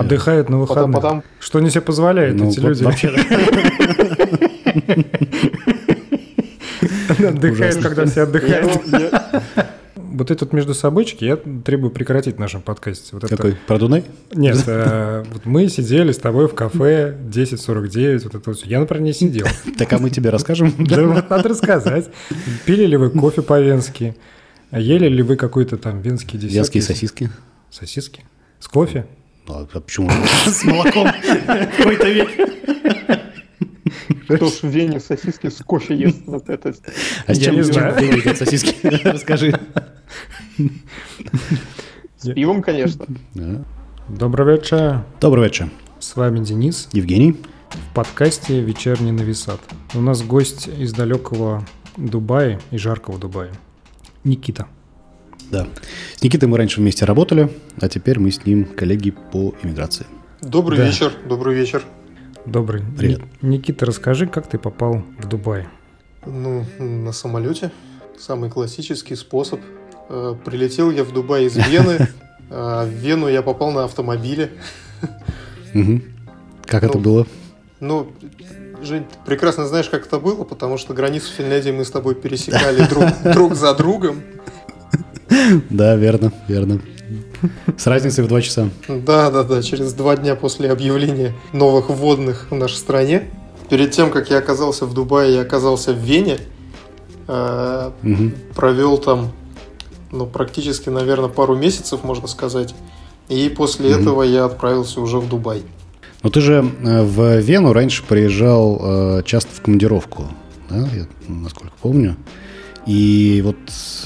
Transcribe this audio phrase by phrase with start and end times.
[0.00, 0.94] Отдыхают на выходных.
[0.96, 2.82] Потом- потом- Что они себе позволяют, Ну, эти вот люди?
[2.84, 3.08] вообще,
[7.18, 8.80] Отдыхают, когда все отдыхают.
[9.96, 13.10] Вот этот между собойчики я требую прекратить в нашем подкасте.
[13.12, 13.56] Вот это- Какой?
[13.66, 14.04] Про Дунай?
[14.34, 18.66] Нет, э, вот мы сидели с тобой в кафе 10.49, вот это вот.
[18.66, 19.46] Я, например, не сидел.
[19.78, 20.74] Так, а мы тебе расскажем?
[20.78, 22.10] Да вот надо рассказать.
[22.66, 24.16] Пили ли вы кофе по-венски?
[24.72, 26.54] Ели ли вы какой-то там венский десерт?
[26.56, 27.30] Венские сосиски.
[27.70, 28.24] Сосиски?
[28.58, 29.06] С кофе?
[29.50, 30.08] Ну, а почему?
[30.46, 31.08] С молоком.
[31.08, 32.30] В какой-то век.
[34.28, 36.22] Кто ж в Вене сосиски с кофе ест?
[36.26, 36.72] Вот это.
[37.26, 38.76] А с чем едят сосиски?
[39.08, 39.58] Расскажи.
[42.16, 43.06] С пивом, конечно.
[44.08, 45.04] Добрый вечер.
[45.20, 45.68] Добрый вечер.
[45.98, 47.36] С вами Денис Евгений.
[47.70, 49.60] в подкасте «Вечерний нависат».
[49.94, 53.50] У нас гость из далекого Дубая и жаркого Дубая.
[54.22, 54.68] Никита.
[55.50, 55.66] Да.
[56.16, 57.50] С Никитой мы раньше вместе работали,
[57.80, 60.06] а теперь мы с ним коллеги по иммиграции.
[60.40, 60.86] Добрый Да.
[60.86, 61.82] вечер, добрый вечер.
[62.46, 62.82] Добрый.
[62.96, 63.20] Привет.
[63.42, 65.66] Ни- Никита, расскажи, как ты попал в Дубай?
[66.24, 67.70] Ну, на самолете.
[68.18, 69.60] Самый классический способ.
[70.08, 72.08] Э, Прилетел я в Дубай из Вены.
[72.50, 74.50] а В Вену я попал на автомобиле.
[76.66, 77.26] Как это Ну, было?
[77.80, 78.12] Ну,
[78.82, 82.86] Жень, ты прекрасно знаешь, как это было, потому что границу Финляндии мы с тобой пересекали
[82.88, 84.22] друг, друг за другом.
[85.70, 86.80] Да, верно, верно.
[87.76, 88.68] С разницей в два часа.
[88.88, 93.24] Да, да, да, через два дня после объявления новых вводных в нашей стране.
[93.70, 96.38] Перед тем, как я оказался в Дубае, я оказался в Вене.
[97.28, 98.34] Мгм.
[98.54, 99.30] Провел там,
[100.10, 102.74] ну, практически, наверное, пару месяцев, можно сказать.
[103.28, 104.00] И после Мгм.
[104.00, 105.62] этого я отправился уже в Дубай.
[106.22, 110.24] Но ты же э, в Вену раньше приезжал э, часто в командировку,
[110.68, 112.16] да, я, насколько помню.
[112.86, 113.56] И вот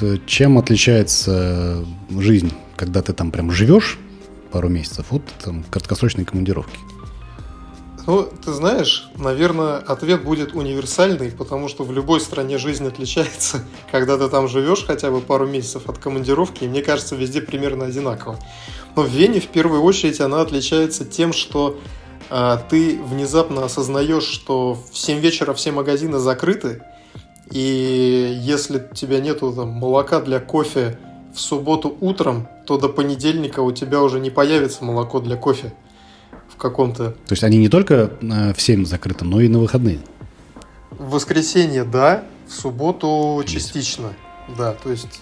[0.01, 3.99] э, чем отличается жизнь, когда ты там прям живешь
[4.51, 6.79] пару месяцев, от там, краткосрочной командировки?
[8.07, 14.19] Ну, ты знаешь, наверное, ответ будет универсальный, потому что в любой стране жизнь отличается, когда
[14.19, 18.39] ты там живешь хотя бы пару месяцев от командировки, и мне кажется, везде примерно одинаково.
[18.95, 21.81] Но в Вене в первую очередь она отличается тем, что
[22.29, 26.83] а, ты внезапно осознаешь, что в 7 вечера все магазины закрыты,
[27.55, 30.99] и если у тебя нету там, молока для кофе
[31.33, 35.73] в субботу утром, то до понедельника у тебя уже не появится молоко для кофе
[36.49, 40.01] в каком-то То есть они не только э, в 7 закрыты, но и на выходные.
[40.91, 44.15] В воскресенье, да, в субботу частично.
[44.59, 45.21] Да, то есть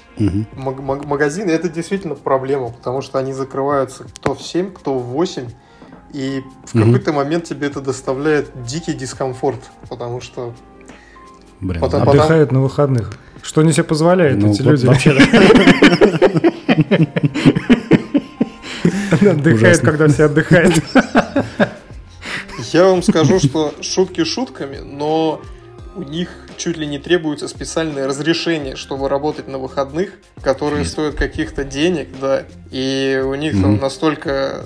[0.56, 5.03] маг- маг- магазины это действительно проблема, потому что они закрываются кто в 7, кто в
[5.03, 5.48] 8.
[6.15, 10.54] И в какой-то момент тебе это доставляет дикий дискомфорт, потому что
[11.62, 13.12] Блин, Потом- а- потом- Отдыхают на выходных.
[13.41, 14.87] Что они себе позволяют, ну, эти вот люди?
[14.87, 15.11] вообще,
[19.12, 19.91] Отдыхают, Ужасно.
[19.91, 20.75] когда все отдыхают.
[22.72, 25.41] я вам скажу, что шутки шутками, но
[25.95, 30.11] у них чуть ли не требуется специальное разрешение, чтобы работать на выходных,
[30.43, 34.65] которые стоят каких-то денег, да, и у них там настолько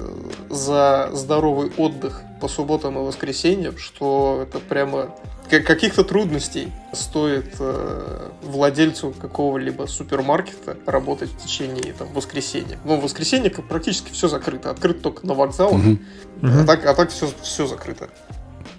[0.48, 5.10] за здоровый отдых по субботам и воскресеньям, что это прямо
[5.48, 12.78] каких-то трудностей стоит э, владельцу какого-либо супермаркета работать в течение там, воскресенья.
[12.84, 14.70] Ну, в воскресенье как практически все закрыто.
[14.70, 16.00] Открыто только на вокзалах, Мгм.
[16.42, 18.08] а так, а так все, все закрыто.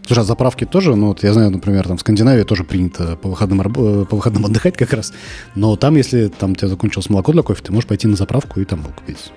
[0.06, 3.30] Слушай, а заправки тоже, ну вот я знаю, например, там в Скандинавии тоже принято по
[3.30, 5.12] выходным, э, по выходным отдыхать как раз.
[5.56, 8.60] Но там, если там у тебя закончилось молоко для кофе, ты можешь пойти на заправку
[8.62, 9.32] и там его купить.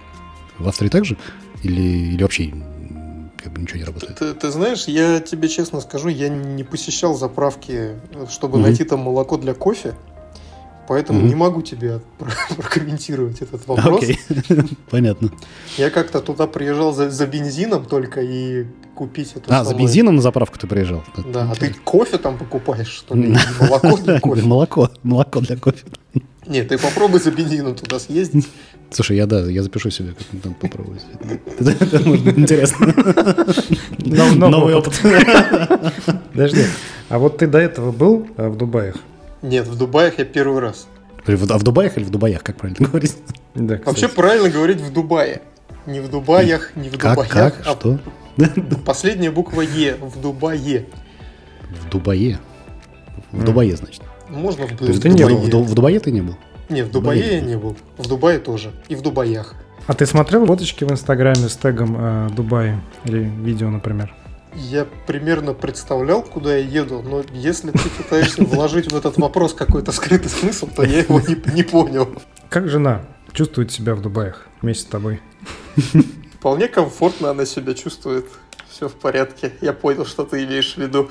[0.59, 1.17] В Австрии также?
[1.63, 1.83] Или,
[2.15, 2.53] или вообще
[3.43, 4.17] как бы ничего не работает?
[4.19, 7.91] Ты, ты знаешь, я тебе честно скажу, я не посещал заправки,
[8.31, 8.63] чтобы Мгм.
[8.69, 9.95] найти там молоко для кофе,
[10.89, 11.29] поэтому Мгм.
[11.29, 14.03] не могу тебе про- прокомментировать этот вопрос.
[14.03, 14.19] Окей,
[14.91, 15.31] понятно.
[15.79, 20.17] Я как-то туда приезжал за, за бензином только и купить эту А, за самую- бензином
[20.17, 21.03] на заправку ты приезжал?
[21.33, 23.35] Да, а ты кофе там покупаешь, что ли?
[23.61, 24.43] Молоко для кофе?
[24.43, 25.85] Молоко, молоко для кофе.
[26.47, 28.49] Нет, ты попробуй за бензином туда съездить.
[28.93, 31.03] Слушай, я да, я запишу себе как там попробовать.
[31.59, 32.87] Это может быть интересно.
[33.99, 35.01] Нов- новый опыт.
[36.33, 36.65] Подожди,
[37.09, 38.97] а вот ты до этого был э, в Дубаях?
[39.43, 40.87] Нет, в Дубаях я первый раз.
[41.27, 43.17] А в Дубаях или в Дубаях, как правильно говорить?
[43.55, 45.43] Да, Вообще правильно говорить в Дубае.
[45.87, 47.99] Не в Дубаях, не в Как, Дубаях, как, а что?
[48.85, 50.87] последняя буква Е в Дубае.
[51.71, 52.39] В Дубае.
[53.33, 53.45] В.
[53.45, 54.03] Дубае, значит.
[54.29, 56.37] Можно в, Дубае- в Дубае ты не был?
[56.71, 57.77] Нет, в Дубае я не не был.
[57.99, 58.73] В Дубае тоже.
[58.89, 59.55] И в Дубаях.
[59.87, 62.77] А ты смотрел фоточки в Инстаграме с тегом э, Дубай?
[63.05, 64.15] Или видео, например?
[64.55, 69.93] Я примерно представлял, куда я еду, но если ты пытаешься вложить в этот вопрос какой-то
[69.93, 72.09] скрытый смысл, то я его не, не понял.
[72.49, 73.03] Как жена
[73.33, 75.21] чувствует себя в Дубаях вместе с тобой?
[76.39, 78.27] Вполне комфортно она себя чувствует.
[78.69, 79.53] Все в порядке.
[79.61, 81.11] Я понял, что ты имеешь в виду.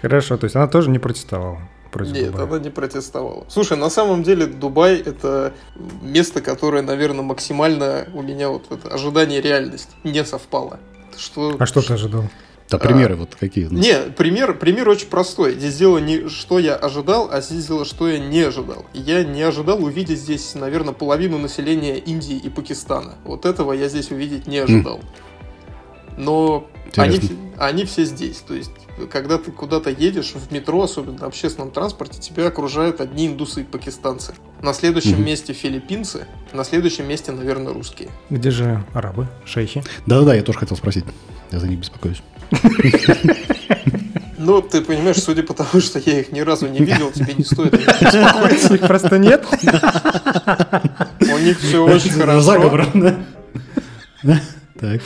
[0.00, 1.60] Хорошо, то есть она тоже не протестовала
[1.98, 2.46] против Нет, Дубая.
[2.46, 3.44] она не протестовала.
[3.48, 5.52] Слушай, на самом деле Дубай это
[6.02, 10.80] место, которое, наверное, максимально у меня вот это ожидание реальность не совпало.
[11.16, 11.56] Что...
[11.58, 12.24] А что ты ожидал?
[12.70, 13.64] Да, примеры вот какие.
[13.64, 13.78] ну.
[13.78, 15.54] Не, пример, пример очень простой.
[15.54, 18.84] Здесь дело не что я ожидал, а здесь дело, что я не ожидал.
[18.92, 23.14] Я не ожидал увидеть здесь, наверное, половину населения Индии и Пакистана.
[23.24, 25.00] Вот этого я здесь увидеть не ожидал.
[26.18, 27.36] Но они, Интересно.
[27.58, 28.38] они все здесь.
[28.38, 28.72] То есть,
[29.10, 33.64] когда ты куда-то едешь в метро, особенно на общественном транспорте, тебя окружают одни индусы и
[33.64, 34.34] пакистанцы.
[34.60, 35.24] На следующем Мгм.
[35.26, 38.08] месте филиппинцы, на следующем месте, наверное, русские.
[38.30, 39.84] Где же арабы, шейхи?
[40.06, 41.04] Да-да-да, я тоже хотел спросить.
[41.52, 42.20] Я за них беспокоюсь.
[44.40, 47.44] Ну, ты понимаешь, судя по тому, что я их ни разу не видел, тебе не
[47.44, 48.74] стоит беспокоиться.
[48.76, 49.44] Их просто нет?
[51.20, 52.40] У них все очень хорошо.
[52.40, 52.86] Заговор?
[52.94, 53.18] Да?
[54.80, 55.00] Так.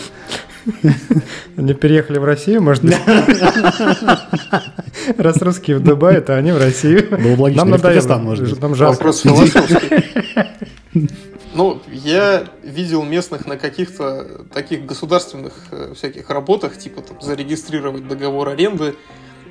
[1.56, 2.96] Они переехали в Россию, может быть?
[5.18, 7.08] Раз русские в Дубае, то они в Россию.
[7.10, 8.16] Было бы логично, Нам надоело.
[8.18, 8.60] может.
[8.60, 8.96] Нам жалко.
[8.96, 10.04] Вопрос философский.
[11.54, 18.48] Ну, я видел местных на каких-то таких государственных э, всяких работах, типа там зарегистрировать договор
[18.48, 18.94] аренды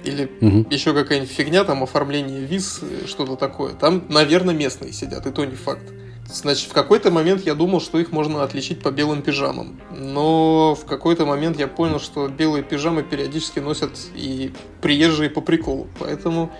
[0.03, 0.65] или Мгм.
[0.71, 3.73] еще какая-нибудь фигня, там оформление виз, э, что-то такое.
[3.73, 5.83] Там, наверное, местные сидят, и то не факт.
[6.27, 9.79] Значит, в какой-то момент я думал, что их можно отличить по белым пижамам.
[9.91, 14.51] Но в какой-то момент я понял, что белые пижамы периодически носят и
[14.81, 15.87] приезжие по приколу.
[15.99, 16.51] Поэтому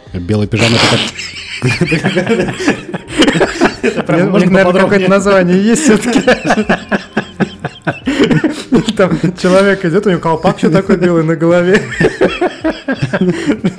[4.06, 6.22] прям них, можно наверное, какое-то название есть все-таки.
[8.95, 11.81] Там человек идет, у него колпак еще такой белый на голове.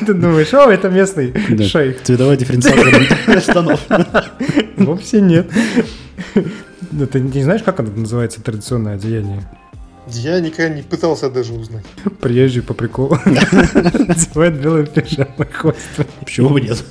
[0.06, 1.64] Ты думаешь, о, это местный Да.
[1.64, 2.02] шейх.
[2.02, 3.80] Цветовая дифференциация штанов.
[4.76, 5.46] Вовсе нет.
[6.34, 9.42] Ты не знаешь, как это называется традиционное одеяние?
[10.08, 11.84] я никогда не пытался даже узнать.
[12.20, 13.16] Приезжий по приколу.
[14.34, 15.78] Пижаму и ходит.
[16.20, 16.84] Почему бы нет?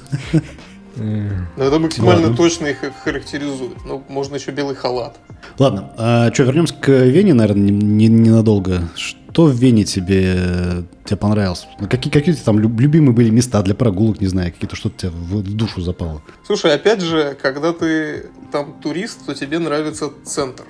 [0.95, 2.37] Но это максимально Ладно.
[2.37, 3.77] точно их характеризует.
[3.85, 5.17] Ну, можно еще белый халат.
[5.57, 8.89] Ладно, а что, вернемся к Вене, наверное, не- не- ненадолго.
[8.95, 11.65] Что в Вене тебе, тебе понравилось?
[11.79, 14.75] Ну, Какие, какие у тебя там люб- любимые были места для прогулок, не знаю, какие-то
[14.75, 16.21] что-то тебе в душу запало?
[16.45, 20.65] Слушай, опять же, когда ты там турист, то тебе нравится центр.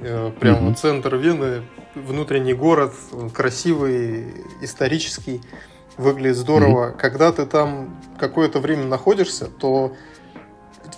[0.00, 0.68] Э, Прям Мгм.
[0.68, 1.62] вот центр Вены,
[1.94, 4.24] внутренний город, он красивый,
[4.62, 5.42] исторический,
[6.00, 6.90] выглядит здорово.
[6.98, 9.94] Когда ты там какое-то время находишься, то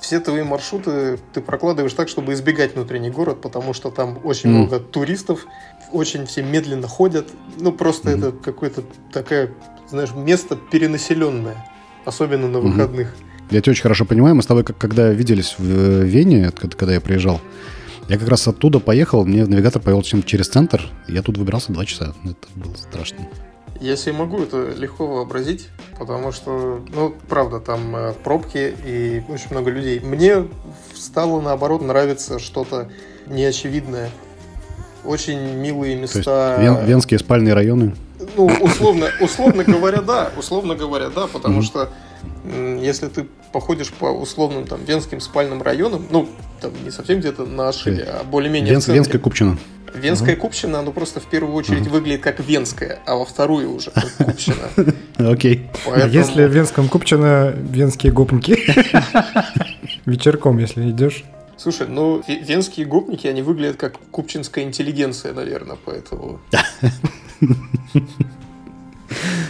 [0.01, 4.59] все твои маршруты ты прокладываешь так, чтобы избегать внутренний город, потому что там очень Мгм.
[4.61, 5.47] много туристов,
[5.93, 7.29] очень все медленно ходят.
[7.59, 8.19] Ну, просто Мгм.
[8.19, 8.83] это какое-то
[9.13, 9.53] такое,
[9.89, 11.65] знаешь, место перенаселенное,
[12.05, 13.15] особенно на выходных.
[13.51, 14.35] Я тебя очень хорошо понимаю.
[14.35, 17.41] Мы с тобой, когда виделись в э, Вене, когда, я приезжал,
[18.09, 22.15] я как раз оттуда поехал, мне навигатор повел через центр, я тут выбирался два часа.
[22.25, 23.29] Это было страшно.
[23.83, 25.69] Я себе могу это легко вообразить,
[25.99, 29.99] потому что, ну, правда, там э, пробки и очень много людей.
[29.99, 30.47] Мне
[30.95, 32.89] стало, наоборот, нравиться что-то
[33.27, 34.11] неочевидное.
[35.05, 36.59] Очень милые То есть места.
[36.61, 37.97] вен- венские спальные районы.
[38.37, 40.31] Ну, условно, условно говоря, да.
[40.39, 41.89] Условно говоря, да, потому что
[42.45, 46.29] если ты походишь по условным там венским спальным районам, ну,
[46.61, 48.93] там не совсем где-то на Ашиле, а более-менее Венс-.
[48.93, 49.59] Венская купчина.
[49.95, 54.11] Венская купчина, оно просто в первую очередь выглядит как венская, а во вторую уже как
[54.27, 54.57] купчина.
[55.19, 55.69] Окей.
[55.87, 58.57] А Поэтому- Если в Венском Купчино венские гопники,
[60.07, 61.25] вечерком, если идешь,
[61.59, 66.41] Слушай, ну, ве- венские гопники, они выглядят как купчинская интеллигенция, наверное, поэтому...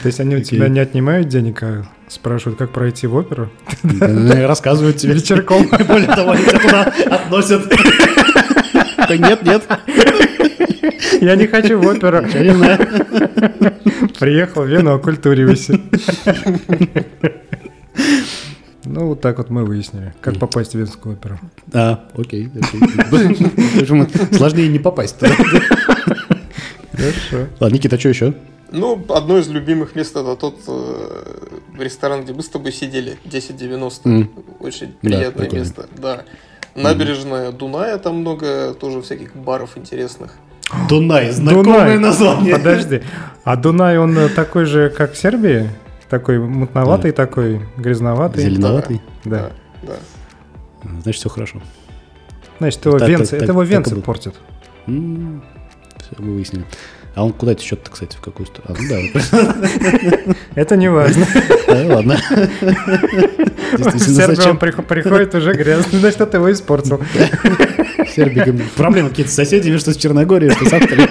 [0.02, 3.50] то есть они у тебя не отнимают денег, а спрашивают, как пройти в оперу?
[3.82, 5.14] Рассказывают тебе.
[5.14, 5.68] Вечерком.
[5.68, 7.68] Более того, они тебя туда относят.
[9.08, 9.62] Да Нет, нет,
[11.20, 12.24] Я не хочу в оперу.
[12.32, 12.78] я не знаю.
[14.18, 15.80] Приехал в Вену, оккультуривайся.
[18.84, 21.38] Ну, вот так вот мы выяснили, как попасть в Венскую оперу.
[21.72, 22.50] А, окей,
[24.32, 25.16] Сложнее не попасть.
[26.92, 27.48] Хорошо.
[27.60, 28.34] Ладно, Никита, что еще?
[28.72, 34.08] Ну, одно из любимых мест это тот э, ресторан, где мы с тобой сидели, 1090.
[34.08, 34.30] М.
[34.60, 35.62] Очень Да, приятное прикольно.
[35.62, 36.22] место, да.
[36.74, 40.34] Набережная Дуная, там много тоже всяких баров интересных.
[40.88, 41.98] Дунай, знакомое Дунай.
[41.98, 42.56] название.
[42.56, 43.02] Подожди,
[43.44, 45.68] а Дунай, он э, такой же, как в Сербии?
[46.08, 48.42] Такой мутноватый такой, грязноватый?
[48.44, 49.02] Зеленоватый.
[49.24, 49.52] Да.
[49.82, 49.94] Да.
[51.02, 51.60] Значит, все хорошо.
[52.58, 54.02] Значит, его Так- венцы, так- это его так венцы было.
[54.02, 54.34] портят.
[54.86, 54.92] Все,
[56.18, 56.64] мы выяснили.
[57.14, 58.74] А он куда течет-то, кстати, в какую сторону?
[58.74, 61.26] А, ну да, Это не важно.
[61.66, 62.18] да, ладно.
[63.76, 67.00] Действительно, Сербия он прих- приходит уже грязный, значит, это его испортил.
[68.14, 71.08] Сербия, проблемы какие-то с соседями, что с Черногорией, что с Австрией.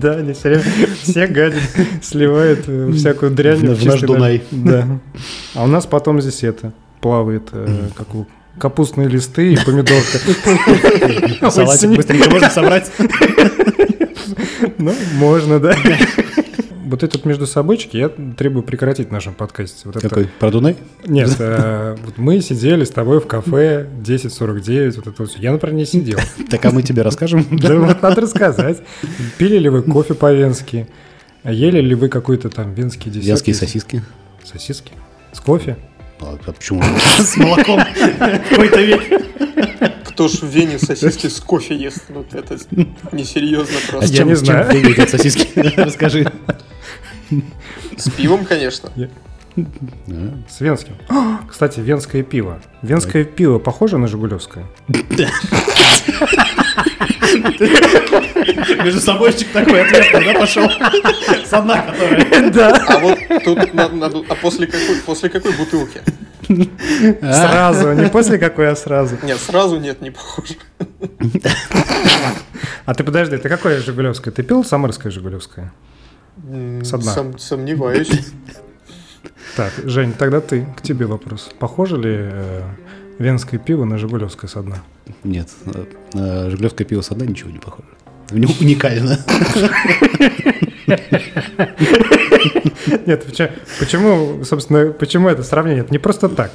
[0.00, 0.64] Да, они все время
[1.02, 1.62] все гадят,
[2.02, 3.58] сливают э, всякую дрянь.
[3.66, 4.42] В наш Дунай.
[4.50, 4.86] Да.
[5.54, 8.26] А у нас потом здесь это плавает, э, как у-
[8.58, 11.50] капустные листы и помидорка.
[11.50, 12.90] Салатик быстренько можно собрать.
[14.78, 15.74] Ну, можно, да.
[16.86, 19.80] Вот этот между собойчики я требую прекратить в нашем подкасте.
[19.86, 20.26] Вот это- Какой?
[20.38, 20.76] Про Дунай?
[21.04, 25.40] Нет, э, вот мы сидели с тобой в кафе 10.49, вот это вот всё.
[25.40, 26.20] Я, например, не сидел.
[26.48, 27.44] Так, а мы тебе расскажем.
[27.50, 28.82] Да вот надо рассказать.
[29.36, 30.86] Пили ли вы кофе по-венски?
[31.42, 33.26] А Ели ли вы какой-то там венский десерт?
[33.26, 34.02] Венские сосиски.
[34.44, 34.92] Сосиски?
[35.32, 35.76] С кофе?
[36.20, 36.82] А а почему?
[37.18, 37.80] С молоком.
[38.48, 39.02] Какой-то век.
[40.16, 42.04] Кто ж в Вене сосиски с кофе ест?
[42.08, 42.56] Ну, это
[43.12, 44.10] несерьезно А просто.
[44.10, 44.64] Я чем- не с чем знаю.
[44.64, 45.46] в Вене едят сосиски?
[45.78, 46.32] Расскажи.
[47.98, 48.88] С пивом, конечно.
[48.96, 49.60] А,
[50.48, 50.94] С венским.
[51.10, 52.62] А, Кстати, венское пиво.
[52.80, 54.64] Венское пиво похоже на жигулевское?
[58.82, 60.66] Между собойчик такой ответ, да, пошел?
[61.44, 62.50] С одна, которая.
[62.56, 62.84] Да.
[62.88, 66.00] А вот тут надо, надо- а после какой, после какой бутылки?
[67.20, 69.16] Сразу, не после какой, а сразу.
[69.22, 70.54] Нет, сразу нет, не похоже.
[72.84, 74.32] А ты подожди, ты какое жигулевское?
[74.32, 75.72] Ты пил самарское жигулевское?
[76.82, 77.14] Со дна.
[77.14, 78.10] сом- сомневаюсь.
[79.56, 81.50] Так, Жень, тогда ты, к тебе вопрос.
[81.58, 82.62] Похоже ли э,
[83.18, 84.76] венское пиво на жигулевское со дна?
[85.24, 85.48] Нет,
[86.12, 87.88] на жигулевское пиво с одна ничего не похоже.
[88.28, 89.18] В нем уникально.
[93.06, 93.24] Нет,
[93.78, 95.82] почему, собственно, почему это сравнение?
[95.84, 96.50] Это не просто так.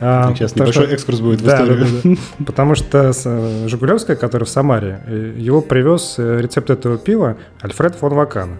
[0.00, 1.86] Сейчас небольшой что- экскурс будет в Да, историю.
[2.04, 2.44] да, да.
[2.44, 7.94] Потому что э, Жигулевская, который в Самаре, э, его привез э, рецепт этого пива Альфред
[7.94, 8.56] фон Вакана.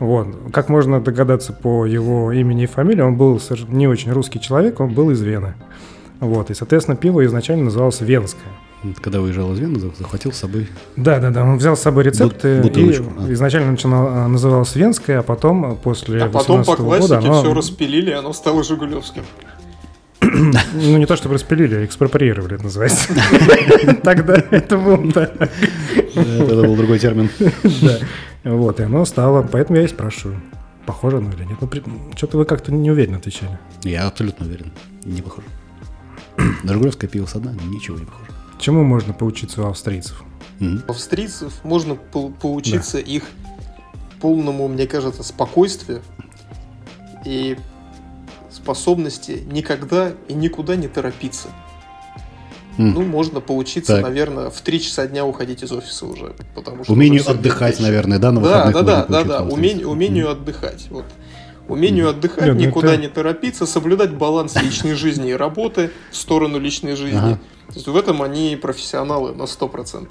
[0.00, 0.26] Вот.
[0.52, 4.92] Как можно догадаться по его имени и фамилии, он был не очень русский человек, он
[4.92, 5.54] был из Вены.
[6.18, 6.50] Вот.
[6.50, 8.42] И, соответственно, пиво изначально называлось Венское.
[9.00, 11.44] Когда уезжал из Вены, за- захватил с собой Да, да, да.
[11.44, 13.32] Он взял с собой рецепты Бут- бутылочку, и а.
[13.34, 17.40] изначально начинал, называлось Венское, а потом э, после А потом по 18 года классике оно-
[17.42, 19.22] все распилили, и оно стало Жигулевским.
[20.74, 23.08] Ну, не то чтобы распилили, а экспроприировали, это называется.
[24.02, 25.36] Тогда это было так.
[25.36, 25.48] Да,
[26.14, 27.28] Это был другой термин.
[27.82, 27.98] Да.
[28.50, 30.40] Вот, и оно стало, поэтому я и спрашиваю,
[30.86, 31.58] похоже оно или нет.
[31.60, 31.68] Ну,
[32.16, 33.56] что-то вы как-то неуверенно отвечали.
[33.84, 34.72] Я абсолютно уверен.
[35.04, 35.46] Не похоже.
[36.64, 38.30] На жигулевское пиво с одна ничего не похоже.
[38.62, 40.22] Чему можно поучиться у австрийцев?
[40.60, 43.24] У австрийцев можно по- поучиться их
[44.20, 46.00] полному, мне кажется, спокойствию
[47.24, 47.58] и
[48.52, 51.48] способности никогда и никуда не торопиться.
[52.78, 52.92] М.
[52.94, 54.04] Ну, можно поучиться, Так.
[54.04, 56.32] наверное, в 3 часа дня уходить из офиса уже.
[56.54, 57.82] Потому что Умению отдыхать, вечер.
[57.82, 59.44] наверное, да, на Да, выходных да, да, да, да.
[59.44, 60.86] на Умению, умению отдыхать.
[60.88, 61.04] Вот.
[61.66, 66.16] Умению отдыхать, Нет, ну никуда это- не торопиться, соблюдать баланс личной жизни и работы в
[66.16, 67.18] сторону личной жизни.
[67.18, 67.40] Ага.
[67.68, 70.08] То есть в этом они профессионалы на 100%.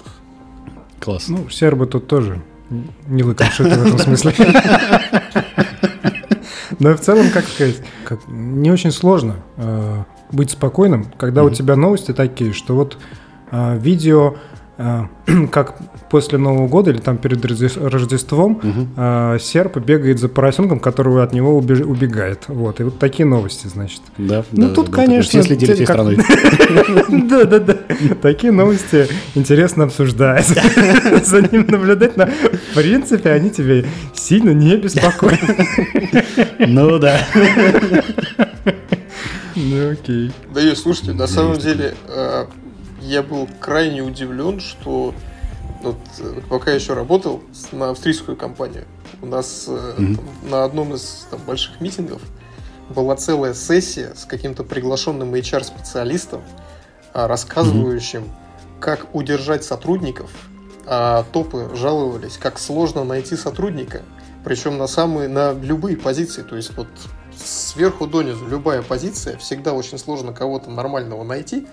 [1.00, 1.28] Класс.
[1.28, 2.40] Ну, сербы тут тоже
[3.06, 4.34] не лыком шиты в этом смысле.
[6.78, 11.76] Но в целом, как сказать, как- не очень сложно э, быть спокойным, когда у тебя
[11.76, 12.98] новости такие, что вот
[13.50, 14.36] э, видео,
[15.50, 15.76] как
[16.10, 18.60] после Нового года или там перед Рожде- Рождеством
[18.96, 22.44] э, серп бегает за поросенком, который от него убеж- убегает.
[22.48, 24.00] Вот, и вот такие новости, значит.
[24.18, 26.16] Да, Ну, да, тут, да, конечно, Все следили всей как- страной.
[27.28, 27.76] Да, да, да.
[28.20, 30.46] Такие новости интересно обсуждать.
[31.24, 35.40] За ним наблюдать, но в принципе они тебе сильно не беспокоят.
[36.58, 37.18] Ну да.
[39.56, 40.32] Ну окей.
[40.54, 42.44] Да и слушайте, на самом деле э,
[43.02, 45.14] я был крайне удивлен, что
[45.82, 47.42] вот, э, пока я еще работал
[47.72, 48.84] на австрийскую компанию,
[49.20, 50.20] у нас э, Мгм.
[50.50, 52.22] на одном из там, больших митингов
[52.88, 56.42] была целая сессия с каким-то приглашенным HR-специалистом,
[57.14, 58.24] а, рассказывающим,
[58.80, 60.30] как удержать сотрудников,
[60.86, 64.02] а топы жаловались, как сложно найти сотрудника,
[64.44, 66.88] причем на самые, на любые позиции, то есть вот
[67.36, 71.66] сверху донизу любая позиция, всегда очень сложно кого-то нормального найти,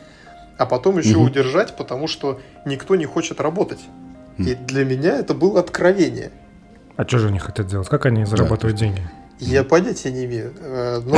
[0.59, 1.27] а потом еще Мгм.
[1.27, 3.79] удержать, потому что никто не хочет работать.
[4.37, 4.65] И Мгм.
[4.67, 6.31] для меня это было откровение.
[6.97, 7.87] А что же они хотят делать?
[7.87, 9.01] Как они зарабатывают деньги?
[9.39, 10.53] Я понятия не имею.
[10.59, 11.15] Э, Но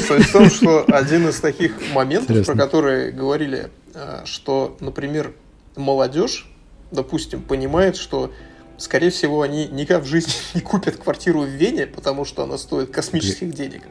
[0.00, 5.32] суть в том, что, один из таких моментов, про которые говорили, э, что, например,
[5.76, 6.50] молодежь,
[6.90, 8.32] допустим, понимает, что,
[8.78, 12.90] скорее всего, они никак в жизни не купят квартиру в Вене, потому что она стоит
[12.90, 13.82] космических денег.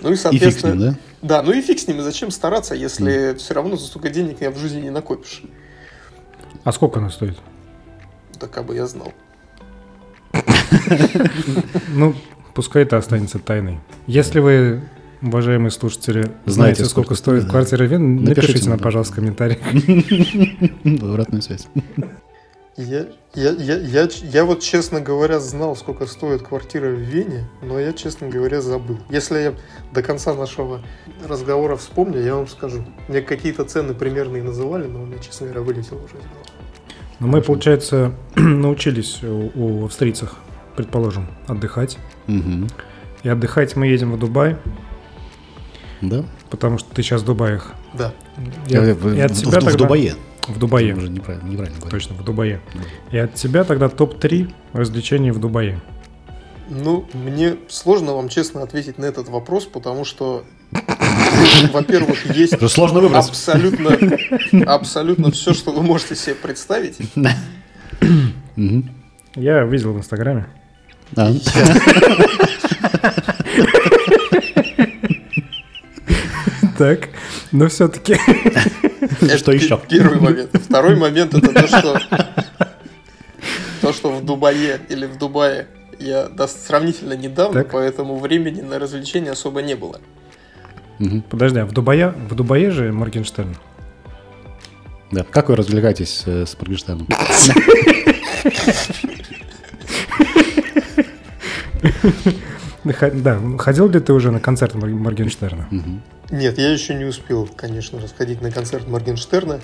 [0.00, 1.38] Ну и, И фиг с соответственно, ним, да?
[1.38, 4.40] да, ну и фиг с ним, и зачем стараться, если все равно за столько денег
[4.40, 5.42] я в жизни не накопишь.
[6.64, 7.36] А сколько она стоит?
[8.40, 9.12] Да как бы я знал.
[11.88, 12.14] Ну,
[12.54, 13.78] пускай это останется тайной.
[14.06, 14.82] Если вы
[15.22, 19.60] уважаемые слушатели, знаете, сколько, стоит квартира Вен, Напишите нам, пожалуйста, в комментариях.
[21.02, 21.66] Обратную связь.
[22.76, 27.78] Я, я, я, я, я вот, честно говоря, знал, сколько стоит квартира в Вене, но
[27.78, 28.98] я, честно говоря, забыл.
[29.10, 29.54] Если я
[29.92, 30.80] до конца нашего
[31.28, 32.84] разговора вспомню, я вам скажу.
[33.06, 36.14] Мне какие-то цены примерные называли, но у меня, честно говоря, вылетело уже.
[37.20, 40.34] Но мы, получается, научились у, у австрийцев,
[40.74, 41.96] предположим, отдыхать.
[42.26, 42.68] Мгм.
[43.22, 44.56] И отдыхать мы едем в Дубай,
[46.02, 46.24] Да?
[46.50, 47.72] потому что ты сейчас в Дубаях.
[47.94, 48.12] Да.
[48.66, 50.14] Я- в- и от в- себя в- В Дубае.
[50.48, 50.94] В Дубае.
[50.94, 51.90] Уже неправильно, неправильно говорю.
[51.90, 52.60] Точно, в Дубае.
[53.10, 55.80] И от тебя тогда топ-3 развлечений в Дубае.
[56.68, 60.44] Ну, мне сложно вам честно ответить на этот вопрос, потому что,
[61.72, 63.28] во-первых, есть Это сложно выбрать.
[63.28, 63.98] абсолютно,
[64.66, 66.96] абсолютно все, что вы можете себе представить.
[69.36, 70.46] Я видел в Инстаграме.
[71.16, 71.32] А,
[76.78, 77.08] Так,
[77.52, 78.16] но все-таки...
[79.20, 79.80] Это Что еще?
[79.88, 80.50] Первый момент.
[80.62, 82.00] Второй момент это то, что
[83.80, 85.66] то, что в Дубае или в Дубае
[85.98, 87.72] я сравнительно недавно, Так.
[87.72, 90.00] поэтому времени на развлечения особо не было.
[91.30, 93.56] Подожди, а в Дубае, в Дубае же Моргенштерн?
[95.12, 95.24] Да.
[95.30, 97.06] Как вы развлекаетесь э, с Моргенштерном?
[102.84, 105.68] Да, ходил ли ты уже на концерт Мор- Моргенштерна?
[106.34, 109.60] Нет, я еще не успел, конечно же, сходить на концерт Моргенштерна.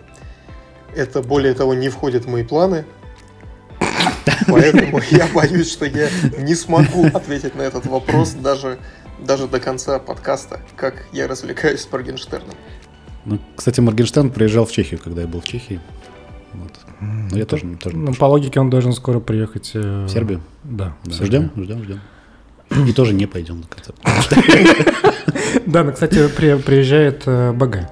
[0.95, 2.85] Это, более того, не входит в мои планы.
[4.47, 6.09] Поэтому я боюсь, что я
[6.39, 8.79] не смогу ответить на этот вопрос даже,
[9.19, 12.55] даже до конца подкаста, как я развлекаюсь с Моргенштерном.
[13.25, 15.81] Ну, кстати, Моргенштерн приезжал в Чехию, когда я был в Чехии.
[16.53, 16.73] Вот.
[17.01, 19.73] Но я тоже, тоже Ну, по логике он должен скоро приехать...
[19.75, 20.41] э, В Сербию?
[20.63, 20.95] Да.
[21.05, 21.11] Да.
[21.13, 21.51] Сербию.
[21.57, 22.89] Ждем, ждем, ждем.
[22.89, 23.97] И тоже не пойдем на концерт.
[25.67, 27.89] Да, ну, кстати, при- приезжает э, БГ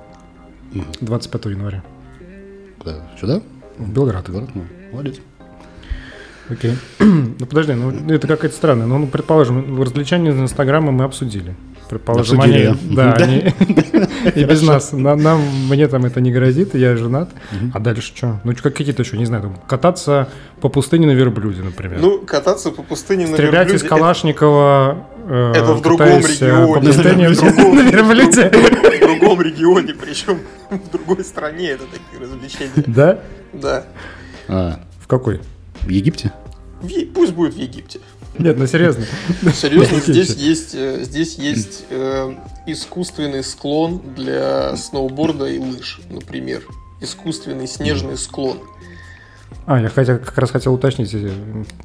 [0.73, 0.87] Мгм.
[1.01, 1.83] 25 января
[2.79, 2.97] Куда?
[3.21, 3.41] Сюда?
[3.79, 4.29] в Белград.
[4.29, 4.51] В город?
[4.55, 5.17] Ну, молодец.
[6.49, 6.75] Окей.
[6.99, 8.87] Ну подожди, ну это какая-то странная.
[8.87, 11.55] Ну, предположим, развлечения из Инстаграма мы обсудили.
[11.89, 13.15] Предположим, Обсудили, они, да.
[13.17, 13.53] да, они
[14.35, 14.93] и без нас.
[14.93, 17.31] На- Нам, мне там это не грозит, я женат.
[17.73, 18.41] А дальше что?
[18.45, 20.29] Ну, чё, какие-то еще, не знаю, там, кататься
[20.61, 21.99] по пустыне на верблюде, например.
[22.01, 26.75] Ну, кататься по пустыне на Стрелять из верблюде- Калашникова, э, Это в другом э, регионе.
[26.75, 28.51] По пустыне В другом- на верблюде.
[28.51, 30.39] в другом регионе, причем
[30.71, 32.71] в другой стране это такие развлечения.
[32.87, 33.19] Да?
[33.53, 33.85] Да.
[34.49, 35.41] А, В какой?
[35.81, 36.33] в Египте?
[37.15, 38.01] Пусть будет в Египте.
[38.39, 39.05] Нет, ну серьезно.
[39.53, 42.35] Серьезно, здесь есть, э, здесь есть э,
[42.67, 46.63] искусственный склон для сноуборда и лыж, например.
[47.01, 48.59] Искусственный снежный склон.
[49.67, 51.31] А, я хотя, как раз хотел уточнить, э,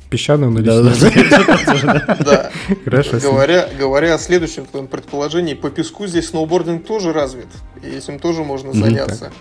[0.09, 1.23] песчаный он или Да, снежный?
[1.29, 2.17] да.
[2.19, 2.51] Да.
[2.85, 3.19] Хорошо.
[3.19, 7.47] Говоря, говоря о следующем твоем предположении, по песку здесь сноубординг тоже развит,
[7.83, 9.31] и этим тоже можно заняться.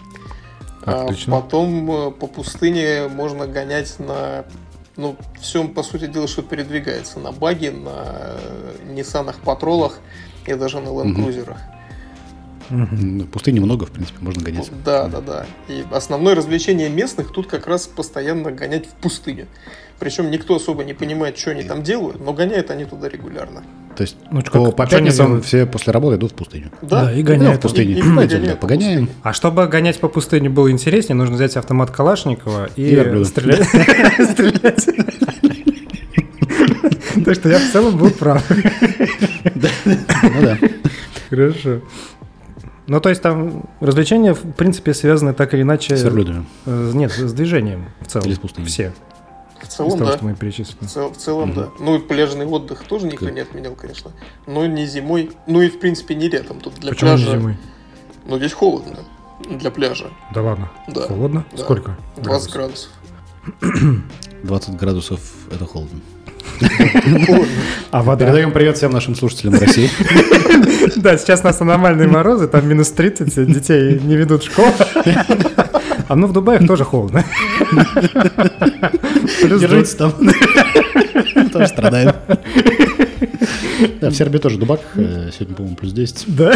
[0.84, 1.40] А Отлично.
[1.40, 4.44] потом э, по пустыне можно гонять на
[4.96, 7.18] ну, всем, по сути дела, что передвигается.
[7.18, 10.00] На баге, на э, Ниссанах Патролах
[10.46, 11.58] и даже на ленд-крузерах.
[12.70, 13.18] Мгм.
[13.18, 14.70] Ну, Пустыни много, в принципе, можно гонять.
[14.84, 15.46] Да, да, да.
[15.68, 19.46] И основное развлечение местных тут как раз постоянно гонять в пустыне.
[19.98, 23.62] Причем никто особо не понимает, что они там делают, но гоняют они туда регулярно.
[23.96, 25.44] То есть Ну, по, как- по пятницам делают?
[25.44, 26.70] все после работы идут в пустыню.
[26.82, 27.58] Да, и Ну, гоняют.
[27.58, 27.92] в пустыне.
[27.92, 29.08] И- и Идем, да, по Погоняем.
[29.22, 33.64] А чтобы гонять по пустыне было интереснее, нужно взять автомат Калашникова и, И стрелять.
[34.32, 34.88] Стрелять.
[37.24, 38.42] Так что я в целом был прав.
[38.50, 40.58] Ну да.
[41.30, 41.80] Хорошо.
[42.88, 45.96] Ну, то есть там развлечения, в принципе, связаны так или иначе...
[45.96, 46.44] С верблюдами.
[46.66, 48.26] э, Нет, с движением в целом.
[48.26, 48.66] Или с пустыней.
[48.68, 48.92] Все.
[49.62, 50.16] В целом, того, да.
[50.16, 50.76] что мы перечислили.
[50.80, 51.68] В, цел- в целом, да.
[51.78, 54.10] Ну и пляжный отдых тоже никто не отменял, конечно.
[54.46, 55.30] Но не зимой.
[55.46, 56.60] Ну и в принципе не летом.
[56.60, 57.38] Тут для Почему не пляжа.
[57.38, 57.56] зимой?
[58.26, 58.98] Ну здесь холодно.
[59.48, 60.06] Для пляжа.
[60.34, 60.70] Да ладно.
[60.88, 61.02] Да.
[61.02, 61.44] Холодно?
[61.52, 61.58] Да.
[61.58, 61.96] Сколько?
[62.16, 62.90] 20 градусов?
[63.60, 64.02] градусов.
[64.42, 65.20] 20 градусов–
[65.50, 66.00] это холодно.
[67.26, 67.46] Холодно.
[67.90, 68.26] А вода?
[68.26, 69.90] Передаем привет всем нашим слушателям России.
[70.96, 74.72] Да, сейчас у нас аномальные морозы, там минус 30, детей не ведут в школу.
[76.08, 77.24] А ну в Дубае тоже холодно.
[79.42, 80.12] Плюс Держитесь там.
[81.52, 82.14] Тоже страдаем.
[84.00, 84.80] Да, в Сербии тоже дубак.
[84.94, 86.24] э, Сегодня, по-моему, плюс 10.
[86.36, 86.52] Да.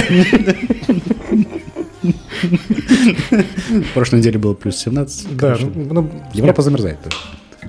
[2.02, 5.37] В прошлой неделе было плюс 17.
[5.37, 6.98] Да, Короче, ну, Европа замерзает.
[7.02, 7.16] тоже.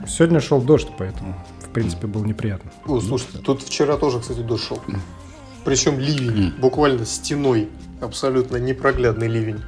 [0.07, 2.71] сегодня шел дождь, поэтому, в принципе, было неприятно.
[2.85, 4.81] О, слушайте, тут вчера тоже, кстати, дождь шел.
[5.65, 7.67] Причем ливень, буквально стеной.
[8.01, 9.61] Абсолютно непроглядный ливень.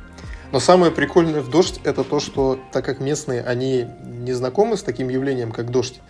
[0.52, 4.84] Но самое прикольное в дождь это то, что так как местные, они не знакомы с
[4.84, 6.02] таким явлением, как дождь,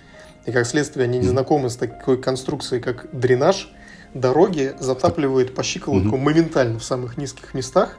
[0.45, 3.69] и как следствие они не знакомы с такой конструкцией, как дренаж,
[4.13, 7.97] дороги затапливает по щиколотку моментально в самых низких местах.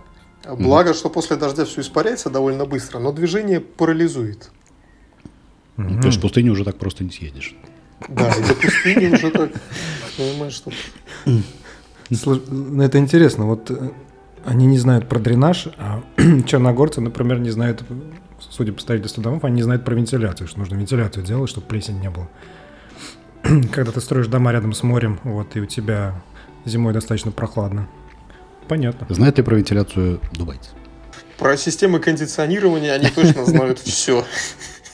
[0.48, 4.50] Благо, что после дождя все испаряется довольно быстро, но движение парализует.
[5.76, 7.54] То есть в пустыне уже так просто не съедешь.
[8.08, 9.50] Да, и до пустыни уже так,
[10.16, 10.72] понимаешь, что...
[12.06, 13.46] Ну, это интересно.
[13.46, 13.90] Вот э,
[14.44, 16.02] они не знают про дренаж, а
[16.46, 17.84] черногорцы, например, не знают,
[18.38, 22.00] судя по строительству домов, они не знают про вентиляцию, что нужно вентиляцию делать, чтобы плесень
[22.00, 22.28] не было.
[23.72, 26.22] Когда ты строишь дома рядом с морем, вот, и у тебя
[26.64, 27.88] зимой достаточно прохладно.
[28.68, 29.06] Понятно.
[29.12, 30.70] Знает ли про вентиляцию дубайцы?
[31.38, 34.24] Про системы кондиционирования они точно знают все.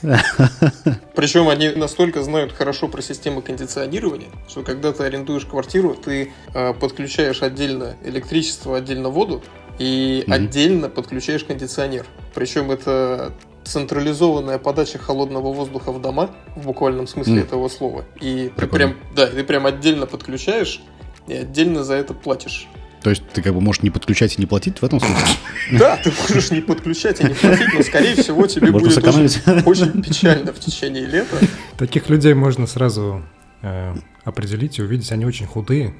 [1.14, 6.74] Причем они настолько знают хорошо про системы кондиционирования, что когда ты арендуешь квартиру, ты э,
[6.74, 9.42] подключаешь отдельно электричество, отдельно воду
[9.78, 10.32] и Мгм.
[10.32, 12.06] отдельно подключаешь кондиционер.
[12.34, 13.32] Причем это
[13.64, 17.42] централизованная подача холодного воздуха в дома, в буквальном смысле Мгм.
[17.42, 18.04] этого слова.
[18.20, 20.80] И ты прям, да, ты прям отдельно подключаешь
[21.26, 22.68] и отдельно за это платишь.
[23.06, 25.28] То есть ты как бы можешь не подключать и не платить в этом смысле?
[25.78, 30.02] Да, ты можешь не подключать и не платить, но скорее всего тебе Можно будет очень,
[30.02, 31.36] печально в течение лета.
[31.78, 33.22] Таких людей можно сразу
[33.62, 35.94] э, определить и увидеть, они очень худые.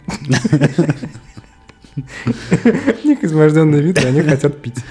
[1.95, 4.85] У них изможденный вид, и они хотят пить.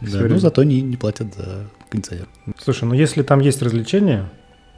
[0.00, 0.38] Да, время.
[0.38, 2.28] зато не, не платят за кондиционер.
[2.58, 4.30] Слушай, ну если там есть развлечения,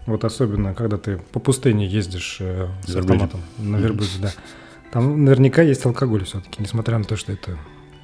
[0.07, 4.33] вот особенно когда ты по пустыне ездишь э, с автоматом на верблюде, да,
[4.93, 7.57] там наверняка есть алкоголь все-таки, несмотря на то, что это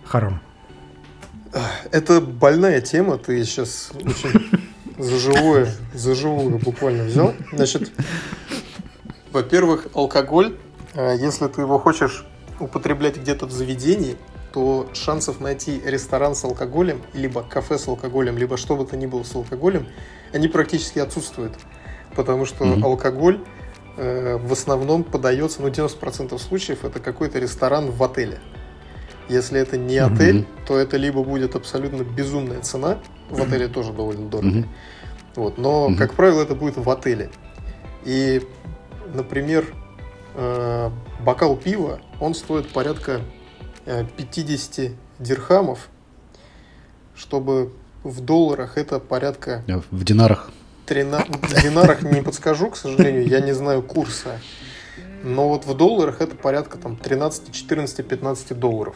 [0.05, 0.41] харам.
[1.91, 4.63] Это больная тема, ты сейчас очень
[4.99, 7.35] за живое, за живую буквально взял.
[7.53, 7.93] Значит,
[9.33, 10.57] во-первых, алкоголь,
[10.95, 12.25] э, если ты его хочешь
[12.61, 14.17] употреблять где-то в заведении,
[14.53, 19.07] то шансов найти ресторан с алкоголем, либо кафе с алкоголем, либо что бы то ни
[19.07, 19.87] было с алкоголем,
[20.33, 21.53] они практически отсутствуют.
[22.15, 22.85] Потому что Мгм.
[22.85, 23.41] алкоголь
[23.97, 28.39] э, в основном подается, ну 90% случаев это какой-то ресторан в отеле.
[29.29, 34.29] Если это не отель, то это либо будет абсолютно безумная цена, в отеле тоже довольно
[34.29, 34.69] дорого, Мгм.
[35.35, 35.99] вот, но, Мгм.
[35.99, 37.31] как правило, это будет в отеле.
[38.05, 38.47] И,
[39.13, 39.67] например,
[40.37, 40.91] э,
[41.25, 43.21] бокал пива, он стоит порядка
[43.85, 45.89] э, 50 дирхамов,
[47.17, 47.73] чтобы
[48.05, 50.51] в долларах это порядка В динарах
[50.87, 51.29] 13...
[51.29, 54.41] В динарах не подскажу, к сожалению, я не знаю курса.
[55.25, 58.95] Но вот в долларах это порядка там 13, 14, 15 долларов.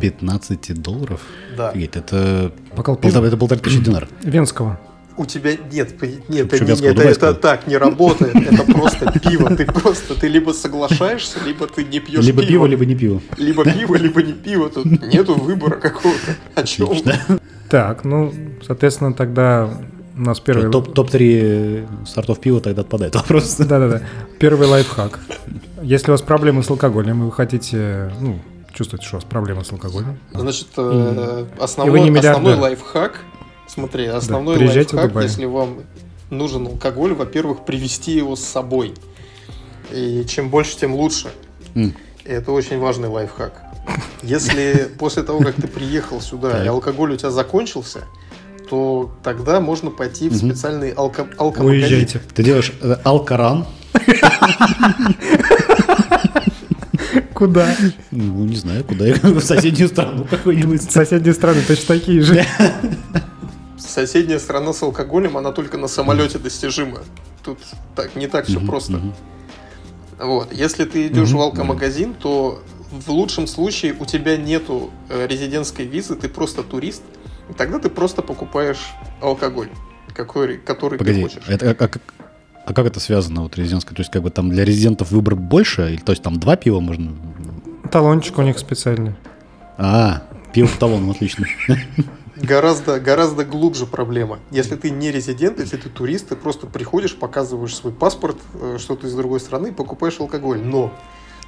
[0.00, 1.22] 15 долларов?
[1.56, 1.70] Да.
[1.70, 4.08] Офигеть, это Бокал полтора, это полторы тысячи динар.
[4.22, 4.78] венского.
[5.16, 8.34] У тебя нет, нет, это, Чё, не- вятского, это, это так не работает.
[8.34, 9.54] Это просто пиво.
[9.54, 13.20] Ты просто, ты либо соглашаешься, либо ты не пьешь Либо пиво, либо не пиво.
[13.36, 14.70] Либо пиво, либо не пиво.
[14.70, 16.36] Тут нету выбора какого-то.
[16.54, 16.90] О чем?
[17.68, 18.32] Так, ну,
[18.66, 19.70] соответственно, тогда
[20.20, 20.70] у нас первый...
[20.70, 23.56] Топ- Топ-3 сортов пива тогда отпадает вопрос.
[23.58, 24.02] Да-да-да.
[24.38, 25.18] Первый лайфхак.
[25.82, 28.38] Если у вас проблемы с алкоголем, и вы хотите, ну,
[28.74, 32.30] чувствуете, что у вас проблемы с алкоголем, Значит, э, И вы основной, не миллиардер.
[32.32, 33.20] основной лайфхак,
[33.66, 35.24] смотри, основной приезжайте в лайфхак, Дубай.
[35.24, 35.78] если вам
[36.28, 38.94] нужен алкоголь, во-первых, привезти его с собой.
[39.90, 41.30] И чем больше, тем лучше.
[41.74, 41.92] И
[42.24, 43.54] это очень важный лайфхак.
[44.22, 48.04] Если после того, как ты приехал сюда, и алкоголь у тебя закончился,
[48.70, 51.82] то тогда можно пойти в специальный алко алкомагазин.
[51.82, 52.20] уезжайте.
[52.32, 53.66] Ты делаешь э, алкаран,
[57.34, 57.74] Куда?
[58.12, 60.82] ну, не знаю, куда, в соседнюю страну какой-нибудь.
[60.82, 62.44] Соседние страны точно такие же.
[63.76, 67.00] Соседняя страна с алкоголем, она только на самолете достижима.
[67.42, 67.58] Тут
[67.96, 69.00] так, не так все просто.
[70.18, 70.52] Вот.
[70.52, 76.14] Если ты идешь в алкомагазин, то в лучшем случае у тебя нету э, резидентской визы,
[76.14, 77.02] ты просто турист,
[77.56, 79.70] тогда ты просто покупаешь алкоголь,
[80.14, 81.48] какой, который Погоди, ты хочешь.
[81.48, 81.98] это, а, как,
[82.66, 83.94] а как это связано, вот резидентское?
[83.94, 85.92] То есть, как бы там для резидентов выбор больше?
[85.92, 87.12] Или, то есть, там два пива можно?
[87.90, 89.14] Талончик у них специальный.
[89.76, 91.46] А, пиво по талону, отлично.
[92.36, 94.38] Гораздо, гораздо глубже проблема.
[94.50, 98.96] Если ты не резидент, если ты турист, ты просто приходишь, показываешь свой паспорт, э, что
[98.96, 100.60] ты из другой страны, покупаешь алкоголь.
[100.60, 100.90] Но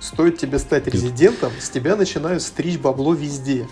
[0.00, 3.66] стоит тебе стать резидентом, с тебя начинают стричь бабло везде.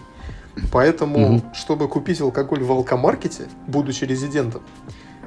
[0.72, 1.54] Поэтому, Мгм.
[1.54, 4.62] чтобы купить алкоголь в алкомаркете, будучи резидентом,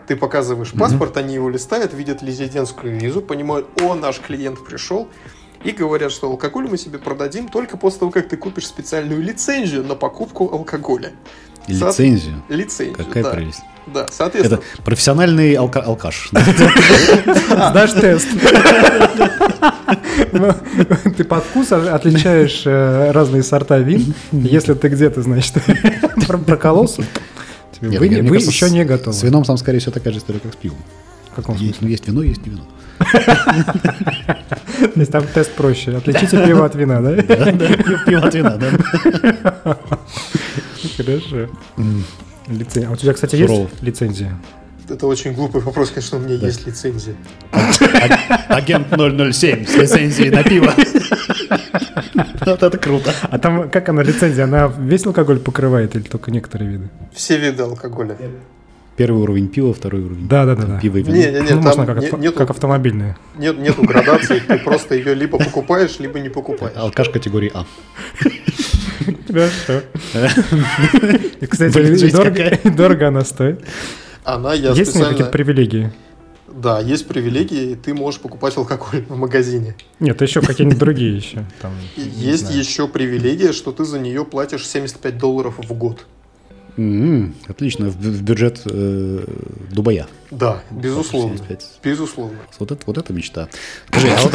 [0.07, 5.07] ты показываешь паспорт, они его листают, видят резидентскую визу, понимают, о, наш клиент пришел,
[5.63, 9.85] и говорят, что алкоголь мы себе продадим только после того, как ты купишь специальную лицензию
[9.85, 11.11] на покупку алкоголя.
[11.67, 12.43] И Со- Лицензию.
[12.49, 13.29] Лицензию, Какая да.
[13.31, 13.61] прелесть.
[13.87, 14.59] Да, соответственно.
[14.59, 16.29] Это профессиональный алка- алкаш.
[16.31, 18.27] Сдашь тест.
[21.17, 24.13] Ты под вкус отличаешь э, разные сорта вин.
[24.31, 25.53] Если ты где-то, значит,
[26.27, 27.03] про- прокололся,
[27.81, 29.13] вы еще не готовы.
[29.15, 30.77] С вином там, скорее всего, такая же история, как с пивом.
[31.31, 31.85] В каком Есть, смысле?
[31.85, 32.63] ну, есть вино, есть не вино.
[34.93, 35.95] То есть там тест проще.
[35.95, 37.15] Отличите пиво от вина, да?
[37.15, 37.51] Да,
[38.05, 38.69] пиво от вина, да.
[40.97, 41.49] Хорошо.
[42.47, 44.33] Лицен- А у тебя, кстати, есть лицензия?
[44.89, 46.47] Это очень глупый вопрос, конечно, у меня Да.
[46.47, 47.15] есть лицензия.
[48.49, 50.73] Агент 007 с лицензией на пиво.
[52.45, 53.13] Вот это круто.
[53.23, 54.43] А там как она лицензия?
[54.43, 56.89] Она весь алкоголь покрывает или только некоторые виды?
[57.13, 58.17] Все виды алкоголя.
[58.95, 60.79] Первый уровень пива, второй уровень Да, да, да, да.
[60.79, 61.15] пива и вина.
[61.17, 63.17] Не-не-не, Ну, можно как, не- авто- нету, как автомобильные.
[63.37, 66.75] нет, нету градации, ты просто ее либо покупаешь, либо не покупаешь.
[66.77, 67.65] Алкаш категории А.
[69.27, 69.81] Хорошо.
[71.41, 73.63] И, кстати, дорого, она стоит.
[74.23, 75.09] Она, я Есть специально...
[75.09, 75.91] какие-то привилегии?
[76.47, 79.75] Да, есть привилегии, и ты можешь покупать алкоголь в магазине.
[79.99, 81.43] Нет, еще какие-нибудь другие еще.
[81.61, 86.05] Там, не есть еще привилегия, что ты за нее платишь 75 долларов в год.
[86.77, 89.25] М, Отлично, в в бюджет э,
[89.71, 90.07] Дубая.
[90.31, 91.37] Да, безусловно.
[91.37, 91.79] 75.
[91.83, 92.37] Безусловно.
[92.59, 93.47] Вот это, вот это мечта.
[93.89, 94.33] Скажи, а вот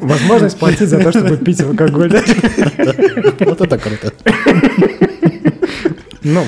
[0.00, 2.10] Возможность платить за то, чтобы пить алкоголь.
[3.40, 4.12] вот это круто.
[6.22, 6.44] Ну,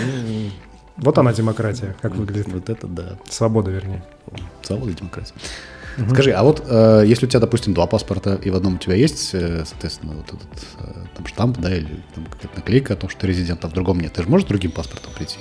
[0.97, 2.49] вот она демократия, как выглядит.
[2.53, 3.19] Вот это да.
[3.29, 4.03] Свобода, вернее.
[4.63, 5.35] Свобода и демократия.
[6.11, 8.95] Скажи, а вот э, если у тебя, допустим, два паспорта, и в одном у тебя
[8.95, 13.11] есть, э, соответственно, вот этот э, там штамп, да, или там какая-то наклейка о том,
[13.11, 15.39] что ты резидент, а в другом нет, ты же можешь другим паспортом прийти?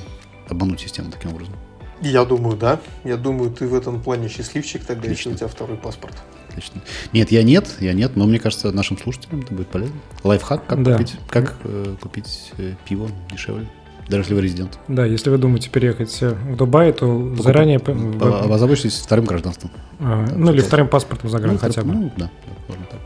[0.50, 1.54] Обмануть систему таким образом?
[2.02, 2.80] Я думаю, да.
[3.04, 5.32] Я думаю, ты в этом плане счастливчик тогда, если Отлично.
[5.32, 6.16] у тебя второй паспорт.
[6.50, 6.82] Отлично.
[7.12, 9.96] Нет, я нет, я нет, но мне кажется, нашим слушателям это будет полезно.
[10.24, 10.94] Лайфхак, как Да.
[10.94, 13.68] купить, как, э, купить э, пиво дешевле,
[14.08, 14.80] даже если вы резидент.
[14.88, 17.80] Да, если вы думаете переехать э, в Дубай, то заранее...
[17.80, 19.72] п- в- А- Озаботьтесь вторым гражданством.
[20.00, 21.94] а, Ну, или вторым паспортом загран Ну, хотя бы.
[21.94, 22.32] Ну, да,
[22.68, 23.00] можно так.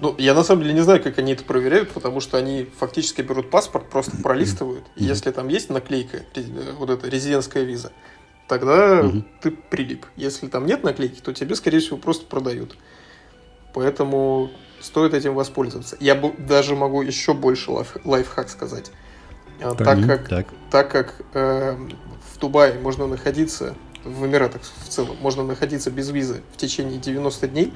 [0.00, 3.22] Ну, я на самом деле не знаю, как они это проверяют, потому что они фактически
[3.22, 4.84] берут паспорт, просто пролистывают.
[4.96, 6.42] И если там есть наклейка, э,
[6.78, 7.90] вот эта резидентская виза,
[8.46, 9.24] тогда Мгм.
[9.40, 10.06] ты прилип.
[10.16, 12.76] Если там нет наклейки, то тебе, скорее всего, просто продают.
[13.72, 15.96] Поэтому стоит этим воспользоваться.
[15.98, 18.90] Я даже могу еще больше лайф- лайфхак сказать.
[19.60, 20.06] А, Так.
[20.06, 20.46] Как так.
[20.70, 21.76] так как э,
[22.34, 27.48] в Дубае можно находиться, в Эмиратах в целом, можно находиться без визы в течение 90
[27.48, 27.72] дней,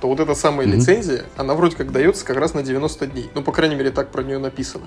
[0.00, 0.76] то вот эта самая Мгм.
[0.78, 3.30] лицензия, она вроде как дается как раз на 90 дней.
[3.34, 4.86] Ну, по крайней мере, так про нее написано.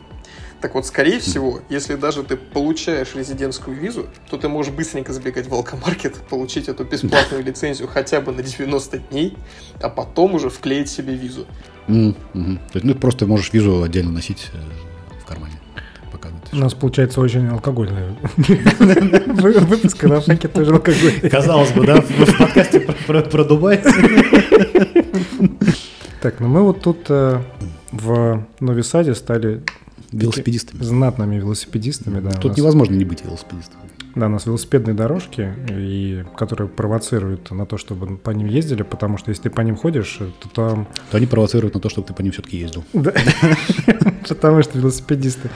[0.61, 5.47] Так вот, скорее всего, если даже ты получаешь резидентскую визу, то ты можешь быстренько забегать
[5.47, 9.37] в алкомаркет, получить эту бесплатную лицензию хотя бы на 90 дней,
[9.81, 11.45] а потом уже вклеить себе визу.
[11.87, 12.13] Мгм.
[12.71, 14.49] То есть, ну, просто можешь визу отдельно носить
[16.53, 21.29] У нас получается очень алкогольный вы- выпуск, на факе тоже алкогольный.
[21.29, 23.81] Казалось бы, да, в, подкасте про, Дубай.
[26.21, 27.41] Так, ну мы вот тут э,
[27.91, 29.63] в Новисаде стали
[30.11, 30.83] Велосипедистами.
[30.83, 32.19] знатными велосипедистами.
[32.19, 33.79] Да, Тут невозможно не быть велосипедистом.
[34.15, 39.17] Да, у нас велосипедные дорожки, и, которые провоцируют на то, чтобы по ним ездили, потому
[39.17, 40.87] что если ты по ним ходишь, то там...
[41.09, 42.83] То они провоцируют на то, чтобы ты по ним все-таки ездил.
[42.93, 43.13] Да.
[44.27, 45.49] Потому что велосипедисты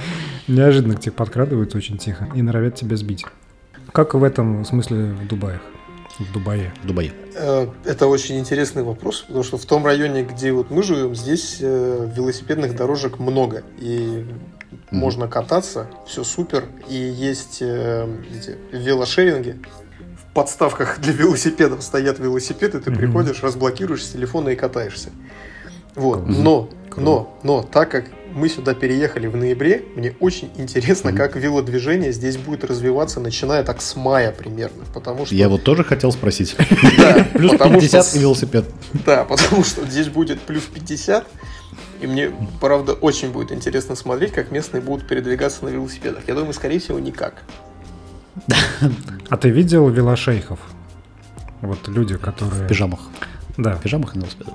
[0.47, 3.25] неожиданно к тебе подкрадываются очень тихо и норовят тебя сбить.
[3.91, 5.61] Как в этом смысле в Дубаях?
[6.19, 6.73] В Дубае.
[6.81, 7.11] В Дубае.
[7.35, 11.57] Э, Это очень интересный вопрос, потому что в том районе, где вот мы живем, здесь
[11.59, 13.63] э, велосипедных дорожек много.
[13.79, 14.25] И
[14.91, 14.99] Мгм.
[14.99, 16.65] можно кататься, все супер.
[16.89, 19.59] И есть э, эти велошеринги.
[20.29, 22.99] В подставках для велосипедов стоят велосипеды, ты Мгм.
[22.99, 25.09] приходишь, разблокируешь с телефона и катаешься.
[25.95, 26.27] Вот.
[26.27, 26.43] Мгм.
[26.43, 31.17] Но, но, но, так как мы сюда переехали в ноябре, мне очень интересно, Мгм.
[31.17, 34.83] как велодвижение здесь будет развиваться, начиная так с мая примерно.
[34.93, 36.53] Потому что Я вот тоже хотел спросить.
[36.97, 38.65] да, Плюс потому что 50 с- и велосипед.
[39.05, 41.25] да, потому что здесь будет плюс 50.
[42.05, 46.27] И мне, правда, очень будет интересно смотреть, как местные будут передвигаться на велосипедах.
[46.27, 47.41] Я думаю, скорее всего, никак.
[49.29, 50.59] А ты видел велошейхов?
[51.61, 52.65] Вот люди, которые...
[52.65, 52.99] В пижамах.
[53.57, 54.53] Да, В пижамах и на велосипедах.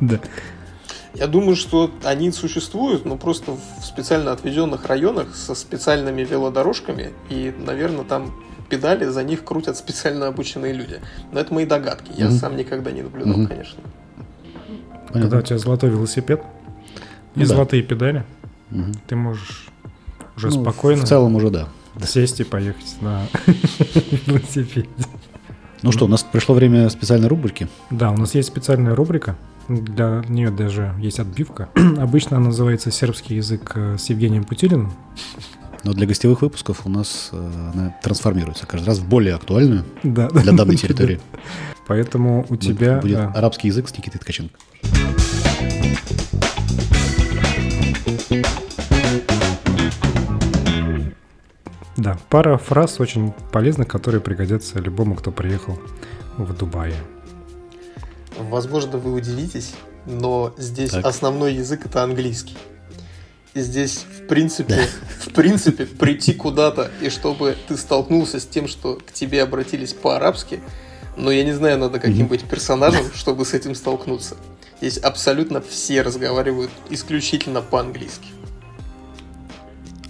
[0.00, 0.20] да.
[1.12, 7.10] Я думаю, что они существуют, но просто в специально отведенных районах со специальными велодорожками.
[7.28, 8.32] И, наверное, там
[8.70, 11.00] педали за них крутят специально обученные люди.
[11.30, 12.10] Но это мои догадки.
[12.16, 12.38] Я Мгм.
[12.38, 13.48] сам никогда не наблюдал, Мгм.
[13.48, 13.80] конечно.
[15.08, 15.42] Когда у Понятно.
[15.42, 16.42] тебя золотой велосипед
[17.34, 17.46] и Ну да.
[17.46, 18.24] золотые педали,
[18.70, 18.92] Мгм.
[19.06, 19.68] ты можешь
[20.36, 21.68] уже Ну, спокойно В целом уже да.
[22.04, 23.22] сесть и поехать на
[24.26, 24.88] велосипеде.
[25.82, 27.68] Ну что, у нас пришло время специальной рубрики.
[27.90, 29.36] Да, у нас есть специальная рубрика.
[29.68, 31.68] Для нее даже есть отбивка.
[31.98, 34.92] Обычно она называется «Сербский язык э, с Евгением Путилиным».
[35.84, 40.28] Но для гостевых выпусков у нас э, она трансформируется каждый раз в более актуальную Да,
[40.28, 41.20] для данной территории.
[41.86, 42.98] Поэтому у тебя...
[43.00, 44.58] Будет арабский язык с Никитой Ткаченко.
[44.90, 45.08] Да.
[51.98, 55.80] Да, пара фраз очень полезных, которые пригодятся любому, кто приехал
[56.36, 56.94] в Дубае.
[58.38, 59.74] Возможно, вы удивитесь,
[60.06, 61.04] но здесь так.
[61.04, 62.56] основной язык это английский.
[63.54, 64.86] Здесь, в принципе,
[65.20, 70.60] в принципе, прийти куда-то, и чтобы ты столкнулся с тем, что к тебе обратились по-арабски,
[71.16, 74.36] но я не знаю, надо каким быть персонажем, чтобы с этим столкнуться.
[74.80, 78.28] Здесь абсолютно все разговаривают исключительно по-английски.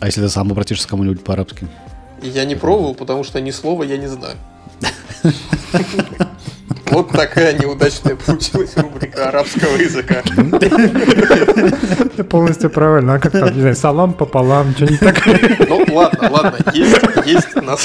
[0.01, 1.67] А если ты сам обратишься к кому-нибудь по-арабски?
[2.23, 4.37] Я не пробовал, потому что ни слова я не знаю.
[6.91, 10.23] Вот такая неудачная получилась рубрика арабского языка.
[12.17, 13.15] Ты полностью правильно.
[13.15, 15.57] А как там, не знаю, салам пополам, что-нибудь такое?
[15.69, 16.59] Ну, ладно, ладно.
[16.73, 16.97] Есть,
[17.27, 17.77] есть, на,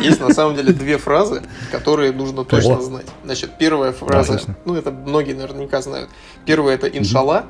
[0.00, 3.06] есть на самом деле две фразы, которые нужно точно знать.
[3.24, 6.10] Значит, первая фраза, ну, это многие наверняка знают.
[6.44, 7.46] Первая это иншалла.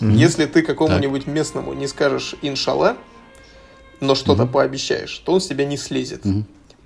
[0.00, 2.96] Если ты какому-нибудь местному не скажешь иншалла,
[4.00, 6.22] но что-то пообещаешь, то он с тебя не слезет.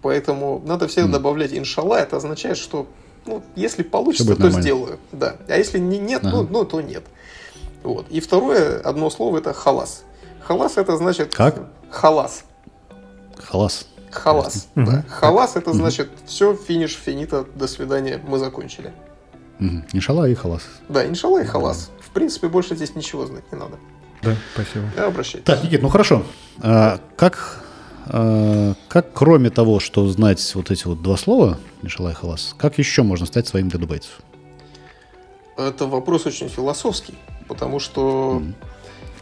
[0.02, 1.12] Поэтому надо всегда mm.
[1.12, 1.96] добавлять иншалла.
[1.96, 2.88] Это означает, что
[3.24, 4.98] ну, если получится, то сделаю.
[5.12, 5.36] Да.
[5.48, 6.38] А если не, нет, ага.
[6.38, 7.04] ну, ну, то нет.
[7.82, 8.06] Вот.
[8.10, 10.04] И второе, одно слово, это халас.
[10.40, 11.34] Халас это значит...
[11.34, 11.68] Как?
[11.90, 12.44] Халас.
[13.38, 13.86] Халас.
[14.10, 14.86] Халас, угу.
[14.86, 15.04] да.
[15.08, 18.92] Халас это значит все, финиш, финита, до свидания, мы закончили.
[19.58, 19.84] Угу.
[19.92, 20.62] Иншалла и халас.
[20.88, 21.90] Да, иншалла и халас.
[22.00, 23.78] В принципе, больше здесь ничего знать не надо.
[24.22, 24.84] Да, спасибо.
[24.94, 25.46] Да, обращайтесь.
[25.46, 26.24] Так, Никит, ну хорошо.
[26.60, 27.64] А, как
[28.06, 33.26] как кроме того, что знать вот эти вот два слова, Нишалай Халас, как еще можно
[33.26, 34.20] стать своим для дубайцев?
[35.56, 37.14] Это вопрос очень философский,
[37.48, 38.42] потому что...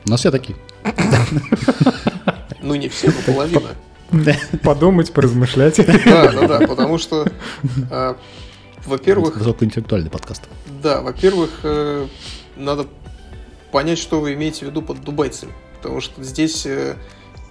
[0.06, 0.56] У нас все такие.
[2.62, 3.70] Ну, не все, но половина.
[4.62, 5.76] Подумать, поразмышлять.
[6.04, 7.26] Да, да, да, потому что,
[7.90, 8.16] а,
[8.84, 9.36] во-первых...
[9.36, 10.42] Высокоинтеллектуальный подкаст.
[10.82, 12.06] Да, во-первых, э,
[12.56, 12.86] надо
[13.72, 15.52] понять, что вы имеете в виду под дубайцами.
[15.76, 16.96] Потому что здесь э,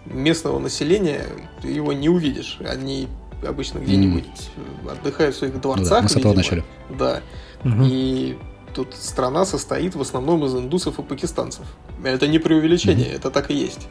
[0.06, 1.26] местного населения
[1.62, 2.58] ты его не увидишь.
[2.68, 3.08] Они
[3.48, 4.92] обычно где-нибудь mm.
[4.92, 5.84] отдыхают в своих дворцах.
[5.84, 6.64] Ну да, мы с этого начали.
[6.90, 7.22] Да.
[7.64, 7.84] Угу.
[7.84, 8.38] И
[8.74, 11.66] тут страна состоит в основном из индусов и пакистанцев.
[12.04, 13.16] Это не преувеличение, mm.
[13.16, 13.88] это так и есть.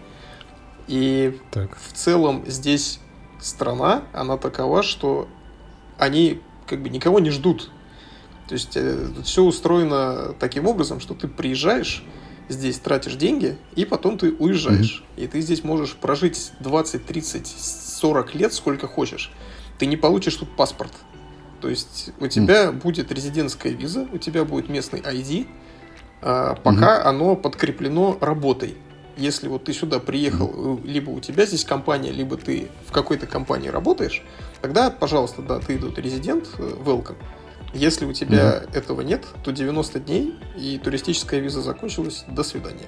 [0.86, 1.76] И так.
[1.76, 3.00] в целом здесь
[3.40, 5.28] страна, она такова, что
[5.98, 7.70] они как бы никого не ждут.
[8.48, 12.02] То есть э, все устроено таким образом, что ты приезжаешь,
[12.48, 15.04] здесь тратишь деньги, и потом ты уезжаешь.
[15.16, 15.24] Mm-hmm.
[15.24, 19.30] И ты здесь можешь прожить 20, 30, 40 лет, сколько хочешь.
[19.78, 20.92] Ты не получишь тут паспорт.
[21.60, 22.80] То есть у тебя mm-hmm.
[22.80, 25.46] будет резидентская виза, у тебя будет местный ID,
[26.22, 27.02] а, пока mm-hmm.
[27.02, 28.76] оно подкреплено работой.
[29.16, 30.86] Если вот ты сюда приехал, mm-hmm.
[30.86, 34.22] либо у тебя здесь компания, либо ты в какой-то компании работаешь,
[34.62, 37.16] тогда, пожалуйста, да, ты тут резидент, э, welcome.
[37.74, 38.78] Если у тебя угу.
[38.78, 42.86] этого нет, то 90 дней и туристическая виза закончилась, до свидания.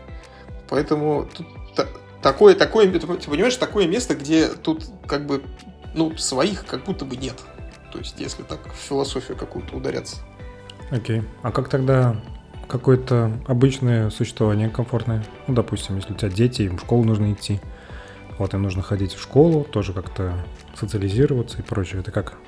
[0.69, 1.87] Поэтому тут та,
[2.23, 5.43] такое, такое, ты понимаешь, такое место, где тут как бы,
[5.95, 7.35] ну, своих как будто бы нет.
[7.93, 10.17] То есть, если так в философию какую-то ударяться.
[10.91, 11.23] Окей.
[11.43, 12.17] А как тогда
[12.69, 15.27] какое-то обычное существование комфортное?
[15.47, 17.61] Ну, допустим, если у тебя дети, им в школу нужно идти.
[18.39, 20.35] Вот им нужно ходить в школу, тоже как-то
[20.75, 22.01] социализироваться и прочее.
[22.01, 22.39] Это как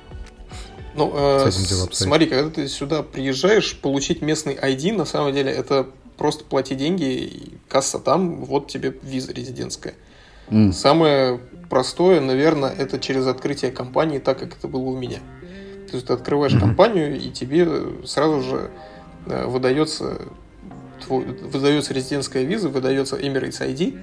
[0.95, 1.51] ну, э,
[1.91, 7.57] смотри, когда ты сюда приезжаешь, получить местный ID, на самом деле, это просто плати деньги,
[7.67, 9.95] касса там, вот тебе виза резидентская.
[10.49, 10.71] Mm.
[10.71, 15.19] Самое простое, наверное, это через открытие компании, так как это было у меня.
[15.89, 16.59] То есть ты открываешь mm-hmm.
[16.59, 17.67] компанию, и тебе
[18.05, 18.71] сразу же
[19.25, 20.21] э, выдается,
[21.05, 23.97] твой, выдается резидентская виза, выдается Emirates ID,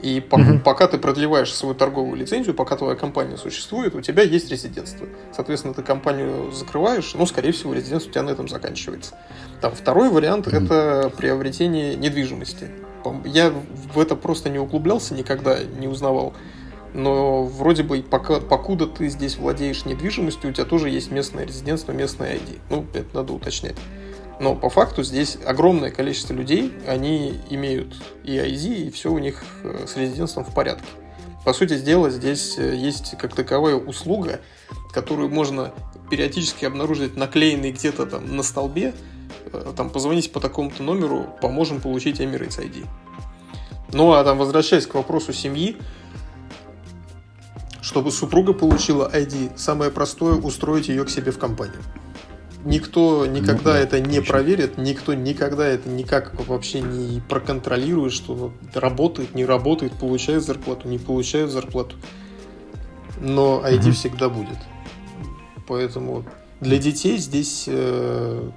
[0.00, 0.58] и по- угу.
[0.64, 5.06] пока ты продлеваешь свою торговую лицензию, пока твоя компания существует, у тебя есть резидентство.
[5.34, 9.14] Соответственно, ты компанию закрываешь, ну, скорее всего, резидентство у тебя на этом заканчивается.
[9.60, 10.56] Там второй вариант угу.
[10.56, 12.68] это приобретение недвижимости.
[13.24, 13.52] Я
[13.94, 16.34] в это просто не углублялся, никогда не узнавал.
[16.94, 21.92] Но вроде бы пока, покуда ты здесь владеешь недвижимостью, у тебя тоже есть местное резидентство,
[21.92, 22.58] местное ID.
[22.70, 23.76] Ну, это надо уточнять.
[24.40, 29.42] Но по факту здесь огромное количество людей, они имеют и ID, и все у них
[29.64, 30.86] э, с резидентством в порядке.
[31.44, 34.40] По сути дела, здесь э, есть как таковая услуга,
[34.92, 35.72] которую можно
[36.08, 38.94] периодически обнаружить наклеенной где-то там на столбе,
[39.52, 42.86] э, там позвоните по такому-то номеру, поможем получить Emirates ID.
[43.92, 45.76] Ну а там возвращаясь к вопросу семьи,
[47.80, 51.82] чтобы супруга получила ID, самое простое устроить ее к себе в компанию.
[52.64, 59.34] Никто никогда ну, это не проверит, никто никогда это никак вообще не проконтролирует, что работает,
[59.34, 61.96] не работает, получает зарплату, не получает зарплату.
[63.20, 63.92] Но ID угу.
[63.92, 64.58] всегда будет.
[65.68, 66.24] Поэтому
[66.60, 68.50] для детей здесь э,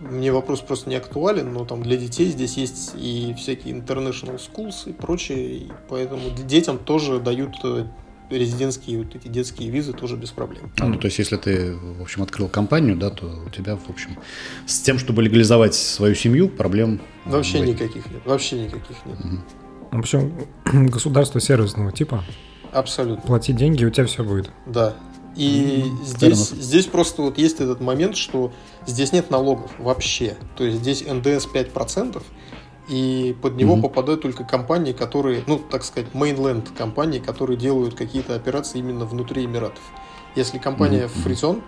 [0.00, 4.88] мне вопрос просто не актуален, но там для детей здесь есть и всякие international schools
[4.88, 7.86] и прочее, и поэтому детям тоже дают э,
[8.38, 10.70] резидентские вот эти детские визы тоже без проблем.
[10.78, 13.88] А, ну, то есть, если ты, в общем, открыл компанию, да, то у тебя, в
[13.90, 14.16] общем,
[14.66, 17.70] с тем, чтобы легализовать свою семью, проблем вообще быть.
[17.70, 18.22] никаких нет.
[18.24, 19.18] Вообще никаких нет.
[19.18, 19.38] Угу.
[19.92, 20.34] В общем,
[20.90, 22.24] государство сервисного типа.
[22.72, 23.22] Абсолютно.
[23.22, 24.50] Плати деньги, у тебя все будет.
[24.66, 24.94] Да.
[25.36, 28.52] И mm, здесь, здесь просто вот есть этот момент, что
[28.86, 30.36] здесь нет налогов вообще.
[30.56, 32.22] То есть здесь НДС 5%,
[32.88, 33.82] и под него mm-hmm.
[33.82, 39.44] попадают только компании, которые, ну, так сказать, mainland компании, которые делают какие-то операции именно внутри
[39.44, 39.82] Эмиратов.
[40.36, 41.24] Если компания mm-hmm.
[41.24, 41.62] Free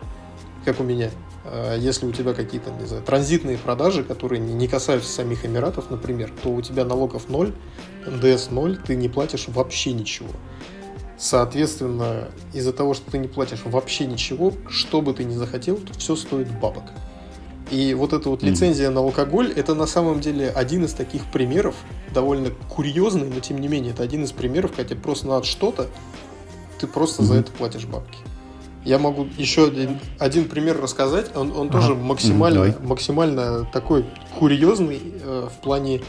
[0.65, 1.11] как у меня,
[1.45, 6.33] э, если у тебя какие-то, не знаю, транзитные продажи, которые не касаются самих Эмиратов, например,
[6.43, 7.55] то у тебя налогов 0,
[8.05, 10.31] НДС 0, ты не платишь вообще ничего.
[11.17, 15.95] Соответственно, из-за того, что ты не платишь вообще ничего, что бы ты ни захотел, то
[15.95, 16.85] все стоит бабок.
[17.71, 18.93] И вот эта вот лицензия mm.
[18.93, 21.75] на алкоголь, это на самом деле один из таких примеров,
[22.15, 25.89] довольно курьезный, но тем не менее, это один из примеров, когда тебе просто надо что-то,
[26.79, 27.27] ты просто mm-hmm.
[27.27, 28.19] за это платишь бабки.
[28.85, 31.81] Я могу еще один, один пример рассказать, он, он ага.
[31.81, 34.05] тоже максимально, mm, максимально такой
[34.39, 36.03] курьезный э, в плане,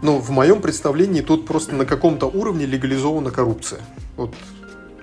[0.00, 3.80] ну, в моем представлении тут просто на каком-то уровне легализована коррупция.
[4.16, 4.34] Вот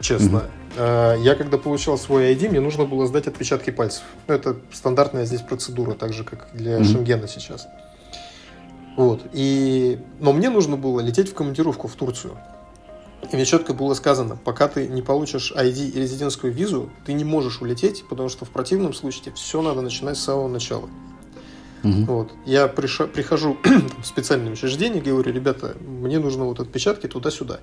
[0.01, 0.37] честно.
[0.37, 0.58] Mm-hmm.
[0.75, 4.03] Э, я когда получал свой ID, мне нужно было сдать отпечатки пальцев.
[4.27, 6.83] Ну, это стандартная здесь процедура, так же, как для mm-hmm.
[6.83, 7.67] Шенгена сейчас.
[8.95, 9.21] Вот.
[9.33, 9.99] И...
[10.19, 12.37] Но мне нужно было лететь в командировку в Турцию.
[13.31, 17.23] И мне четко было сказано, пока ты не получишь ID и резидентскую визу, ты не
[17.23, 20.89] можешь улететь, потому что в противном случае все надо начинать с самого начала.
[21.83, 22.05] Угу.
[22.05, 22.31] Вот.
[22.45, 23.57] Я приша- прихожу
[24.01, 27.59] в специальное учреждение, говорю, ребята, мне нужно вот отпечатки туда-сюда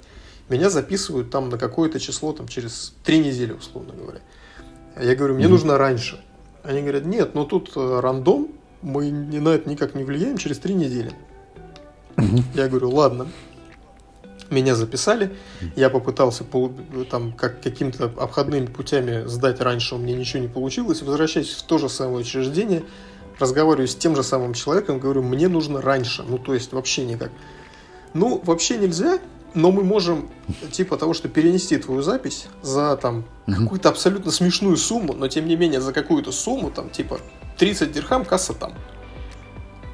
[0.49, 4.20] меня записывают там на какое-то число там через три недели, условно говоря.
[5.01, 5.49] Я говорю, мне mm-hmm.
[5.49, 6.24] нужно раньше.
[6.62, 8.49] Они говорят, нет, но тут э, рандом,
[8.82, 11.12] мы на это никак не влияем через три недели.
[12.16, 12.42] Mm-hmm.
[12.55, 13.28] Я говорю, ладно.
[14.49, 15.36] Меня записали,
[15.74, 16.44] я попытался
[17.11, 21.03] там как каким-то обходными путями сдать раньше, у меня ничего не получилось.
[21.03, 22.84] Возвращаюсь в то же самое учреждение,
[23.40, 27.32] разговариваю с тем же самым человеком, говорю, мне нужно раньше, ну то есть вообще никак.
[28.14, 29.18] Ну, вообще нельзя,
[29.55, 30.28] но мы можем,
[30.70, 33.57] типа того, что перенести твою запись за там угу.
[33.57, 37.20] какую-то абсолютно смешную сумму, но тем не менее за какую-то сумму, там, типа
[37.59, 38.74] 30 дирхам, касса там.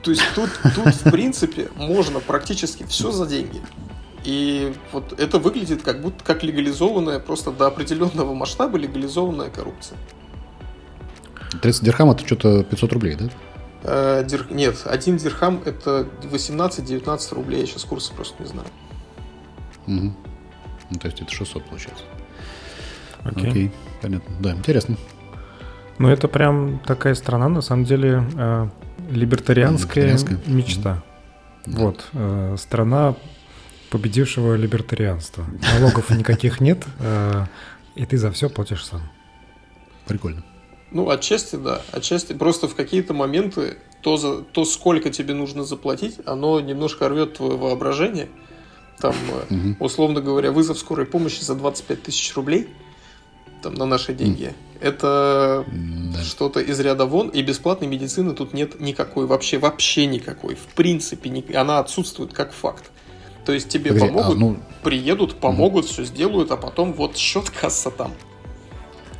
[0.03, 3.62] То есть тут, тут в принципе, можно практически все за деньги.
[4.24, 9.98] И вот это выглядит как будто как легализованная, просто до определенного масштаба легализованная коррупция.
[11.61, 13.30] 30 дирхам это что-то 500 рублей, да?
[13.84, 14.46] Э, дир...
[14.50, 18.68] Нет, один дирхам это 18-19 рублей, я сейчас курсы просто не знаю.
[19.87, 20.12] Угу.
[20.91, 22.05] Ну, то есть это 600 получается.
[23.24, 23.51] Окей.
[23.51, 23.70] Окей,
[24.01, 24.35] понятно.
[24.41, 24.97] Да, интересно.
[25.99, 28.68] Ну, это прям такая страна, на самом деле, э,
[29.11, 31.03] либертарианская, либертарианская мечта.
[31.66, 31.78] Да.
[31.80, 33.14] Вот, э, страна
[33.91, 35.45] победившего либертарианства.
[35.74, 37.47] Налогов никаких нет, э,
[37.95, 39.03] и ты за все платишь сам.
[40.07, 40.43] Прикольно.
[40.91, 41.83] Ну, отчасти, да.
[41.93, 47.35] Отчасти просто в какие-то моменты то, за, то сколько тебе нужно заплатить, оно немножко рвет
[47.35, 48.28] твое воображение–
[48.99, 49.14] там,
[49.51, 49.76] угу.
[49.84, 52.68] условно говоря, вызов скорой помощи за 25 тысяч рублей
[53.62, 54.47] там, на наши деньги.
[54.47, 54.55] Mm.
[54.80, 56.22] Это да.
[56.22, 60.57] что-то из ряда вон, и бесплатной медицины тут нет никакой, вообще, вообще никакой.
[60.57, 62.90] В принципе, ни, она отсутствует как факт.
[63.45, 64.57] То есть тебе Погоди, помогут, а, ну...
[64.82, 65.93] приедут, помогут, угу.
[65.93, 68.12] все сделают, а потом вот счет касса там.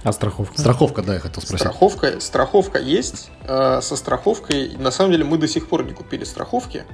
[0.03, 0.59] А страховка?
[0.59, 1.61] Страховка, да, я хотел спросить.
[1.61, 3.31] Страховка, страховка есть.
[3.45, 6.85] Э, со страховкой, на самом деле, мы до сих пор не купили страховки.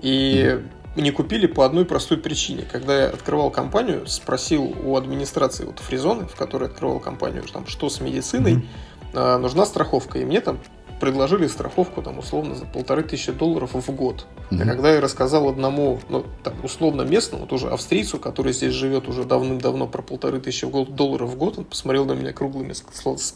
[0.00, 2.64] И угу не купили по одной простой причине.
[2.70, 7.88] Когда я открывал компанию, спросил у администрации вот Фризоны, в которой открывал компанию, там, что
[7.88, 8.64] с медициной,
[9.12, 9.38] mm-hmm.
[9.38, 10.18] нужна страховка.
[10.18, 10.58] И мне там
[11.00, 14.26] предложили страховку там условно за полторы тысячи долларов в год.
[14.50, 14.62] Mm-hmm.
[14.62, 19.24] А когда я рассказал одному, ну, там, условно местному, тоже австрийцу, который здесь живет уже
[19.24, 22.74] давным-давно про полторы тысячи долларов в год, он посмотрел на меня круглыми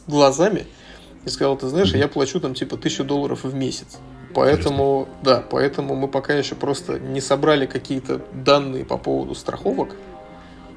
[0.06, 0.66] глазами
[1.24, 3.98] и сказал, ты знаешь, я плачу там типа тысячу долларов в месяц.
[4.34, 9.90] Поэтому, да, поэтому мы пока еще просто не собрали какие-то данные по поводу страховок.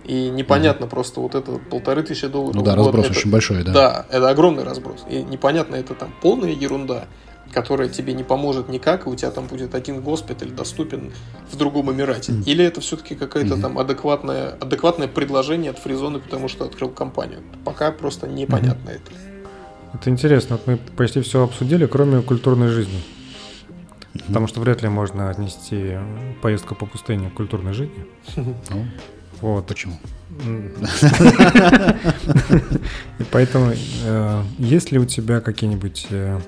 [0.05, 0.91] И непонятно угу.
[0.91, 2.55] просто вот это полторы тысячи долларов.
[2.55, 3.73] Ну да, год, разброс это, очень большой, да.
[3.73, 5.05] Да, это огромный разброс.
[5.09, 7.07] И непонятно, это там полная ерунда,
[7.51, 11.11] которая тебе не поможет никак, и у тебя там будет один госпиталь доступен
[11.51, 12.31] в другом Эмирате.
[12.31, 12.43] Mm.
[12.45, 13.61] Или это все-таки какое-то mm-hmm.
[13.61, 17.41] там адекватное, адекватное предложение от Фризона, потому что открыл компанию.
[17.65, 18.95] Пока просто непонятно mm-hmm.
[18.95, 19.11] это.
[19.93, 23.01] Это интересно, вот мы почти все обсудили, кроме культурной жизни.
[24.25, 25.97] Потому что вряд ли можно отнести
[26.41, 28.05] поездку по пустыне к культурной жизни.
[28.35, 28.87] Ну,
[29.41, 29.67] вот.
[29.67, 29.97] Почему?
[33.19, 36.07] И поэтому, э, есть ли у тебя какие-нибудь...
[36.09, 36.39] Э,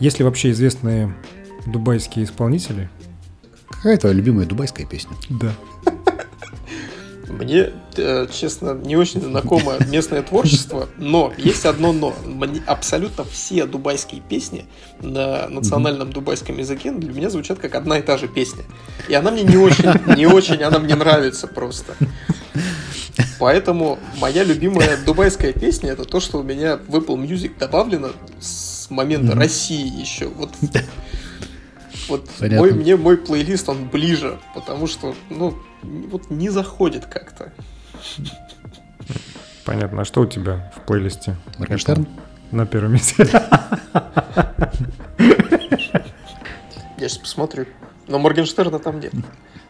[0.00, 1.14] Есть ли вообще известные
[1.66, 2.88] дубайские исполнители?
[3.68, 5.16] Какая твоя любимая дубайская песня?
[5.30, 5.52] Да.
[7.28, 12.14] Мне, э, честно, не очень знакомо местное творчество, но есть одно но.
[12.66, 14.66] Абсолютно все дубайские песни
[15.00, 18.64] на национальном дубайском языке для меня звучат как одна и та же песня.
[19.08, 21.94] И она мне не очень, не очень, она мне нравится просто.
[23.38, 28.10] Поэтому моя любимая дубайская песня это то, что у меня в Apple Music добавлено
[28.40, 29.38] с момента mm-hmm.
[29.38, 30.26] России еще.
[30.26, 30.50] Вот,
[32.08, 37.52] вот мой, мне мой плейлист он ближе, потому что ну вот не заходит как-то.
[39.64, 40.02] Понятно.
[40.02, 41.36] А что у тебя в плейлисте?
[41.58, 42.06] Моргенштерн?
[42.50, 43.26] На первом месте.
[46.98, 47.66] Я сейчас посмотрю.
[48.06, 49.12] Но Моргенштерна там нет.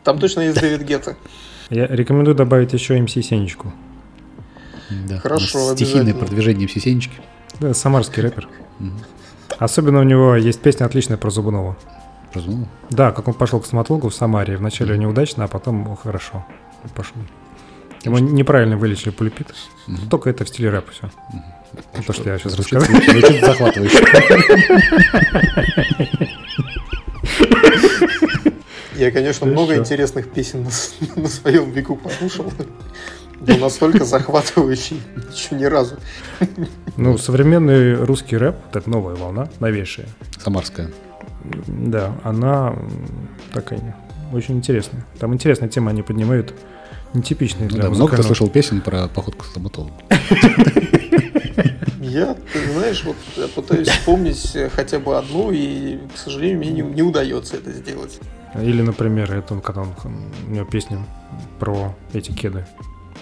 [0.02, 1.16] Там точно есть Дэвид Гетта.
[1.70, 3.72] Я рекомендую добавить еще МС Сенечку.
[5.08, 7.20] Да, Хорошо, Стихийное продвижение МС Сенечки.
[7.60, 8.48] Да, самарский рэпер.
[9.58, 11.76] Особенно у него есть песня отличная про Зубунова.
[12.40, 12.68] Зубунова?
[12.90, 14.56] Да, как он пошел к стоматологу в Самаре.
[14.56, 16.44] Вначале неудачно, а потом о, хорошо.
[16.94, 17.16] Пошел.
[18.04, 19.54] Ему неправильно вылечили полипит.
[19.88, 20.08] Угу.
[20.10, 21.10] Только это в стиле рэпа все.
[21.32, 22.02] Угу.
[22.06, 23.02] То, что я сейчас звучит, рассказал.
[23.02, 24.04] Звучит захватывающе.
[28.96, 30.68] Я, конечно, много интересных песен
[31.16, 32.52] на своем веку послушал.
[33.40, 35.00] Но настолько захватывающий
[35.32, 35.96] еще ни разу.
[36.96, 40.06] Ну, современный русский рэп, это новая волна, новейшая.
[40.38, 40.90] Самарская.
[41.66, 42.74] Да, она
[43.52, 43.96] такая
[44.32, 45.04] очень интересная.
[45.18, 46.54] Там интересная тема, они поднимают
[47.12, 49.94] нетипичные для ну, да, Много кто слышал песен про поход к стоматологу.
[52.00, 56.82] Я, ты знаешь, вот я пытаюсь вспомнить хотя бы одну, и, к сожалению, мне не,
[56.82, 58.20] не удается это сделать.
[58.54, 59.94] Или, например, это он, когда он,
[60.46, 61.04] у него песня
[61.58, 62.66] про эти кеды.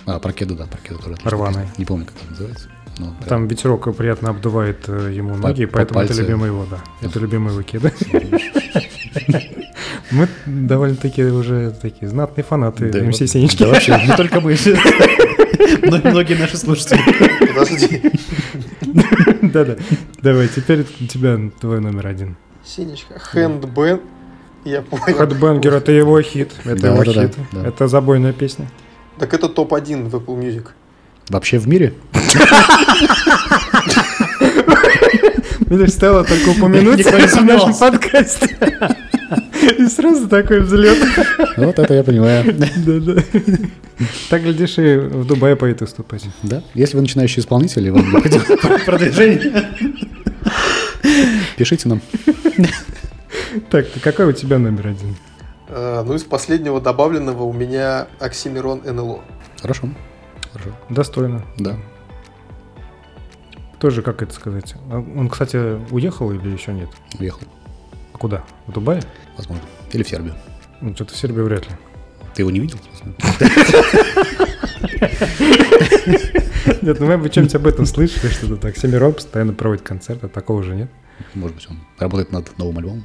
[0.05, 1.17] А, про кеды, да, про кеды тоже.
[1.25, 1.69] Рваные.
[1.79, 2.69] Не помню, как это называется.
[2.99, 3.29] Но прям...
[3.29, 6.79] Там ветерок приятно обдувает э, ему ноги, по, поэтому по это любимый его, да.
[7.01, 7.93] Это любимый его кеды.
[10.11, 13.63] Мы довольно-таки уже такие знатные фанаты да, МС Сенечки.
[13.63, 14.57] Да вообще, не только мы.
[16.05, 17.01] Многие наши слушатели.
[17.49, 18.03] Подожди.
[19.43, 19.77] Да-да.
[20.21, 22.37] Давай, теперь у тебя твой номер один.
[22.65, 23.19] Синечка.
[23.19, 24.01] Хэндбэн.
[24.65, 25.03] Я понял.
[25.05, 26.53] Хэдбэнгер это его хит.
[26.65, 27.37] Это его хит.
[27.65, 28.71] Это забойная песня.
[29.19, 30.69] Так это топ-1 в Apple Music.
[31.29, 31.95] Вообще в мире?
[35.67, 38.57] Мне стоило только упомянуть в нашем подкасте.
[39.79, 40.99] И сразу такой взлет.
[41.57, 42.53] Вот это я понимаю.
[42.55, 43.23] Да-да.
[44.29, 46.25] Так, глядишь, и в Дубае поедет выступать.
[46.43, 46.63] Да.
[46.75, 48.45] Если вы начинающий исполнитель, и вам необходимо
[48.87, 49.71] продвижение,
[51.57, 52.01] пишите нам.
[53.71, 55.17] Так, какой у тебя номер один?
[55.69, 59.21] А, ну, из последнего добавленного у меня Оксимирон НЛО.
[59.61, 59.89] Хорошо.
[60.53, 60.71] Хорошо.
[60.91, 61.45] Достойно.
[61.59, 61.77] Да.
[63.83, 64.77] Тоже, как это сказать?
[64.93, 65.57] А он, кстати,
[65.93, 66.89] уехал или еще нет?
[67.19, 67.41] Уехал.
[68.13, 68.45] А куда?
[68.69, 69.03] В Дубае?
[69.37, 69.65] Возможно.
[69.91, 70.37] Или в Сербию.
[70.81, 71.75] Ну, что-то в Сербию вряд ли.
[72.33, 72.79] Ты его не видел?
[76.81, 78.77] Нет, ну мы бы чем-нибудь об этом слышали, что-то так.
[78.77, 80.91] Семирон постоянно проводит концерты, такого уже нет.
[81.35, 83.05] Может быть, он работает над новым альбомом.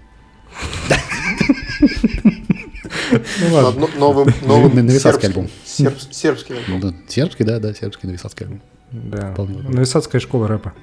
[3.39, 3.87] Ну ладно.
[3.97, 5.49] Новым, новым Новисадский альбом.
[5.65, 6.79] Сербский альбом.
[6.81, 8.61] Ну, сербский, да, да, сербский новисадский альбом.
[8.91, 9.35] Да.
[9.37, 10.73] Новисадская школа рэпа.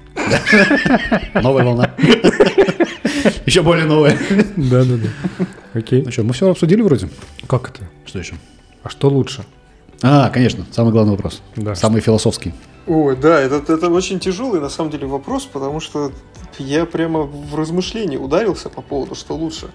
[1.33, 1.91] Новая волна.
[3.45, 4.17] Еще более новая.
[4.55, 5.45] Да, да, да.
[5.73, 6.03] Окей.
[6.03, 7.09] Ну что, мы все обсудили вроде?
[7.47, 7.89] Как это?
[8.05, 8.35] Что еще?
[8.83, 9.43] А что лучше?
[10.01, 11.41] А, конечно, самый главный вопрос.
[11.55, 11.73] Да.
[11.73, 12.53] Самый философский.
[12.87, 16.11] Ой, да, это, это очень тяжелый на самом деле вопрос, потому что
[16.59, 19.67] я прямо в размышлении ударился по поводу, что лучше.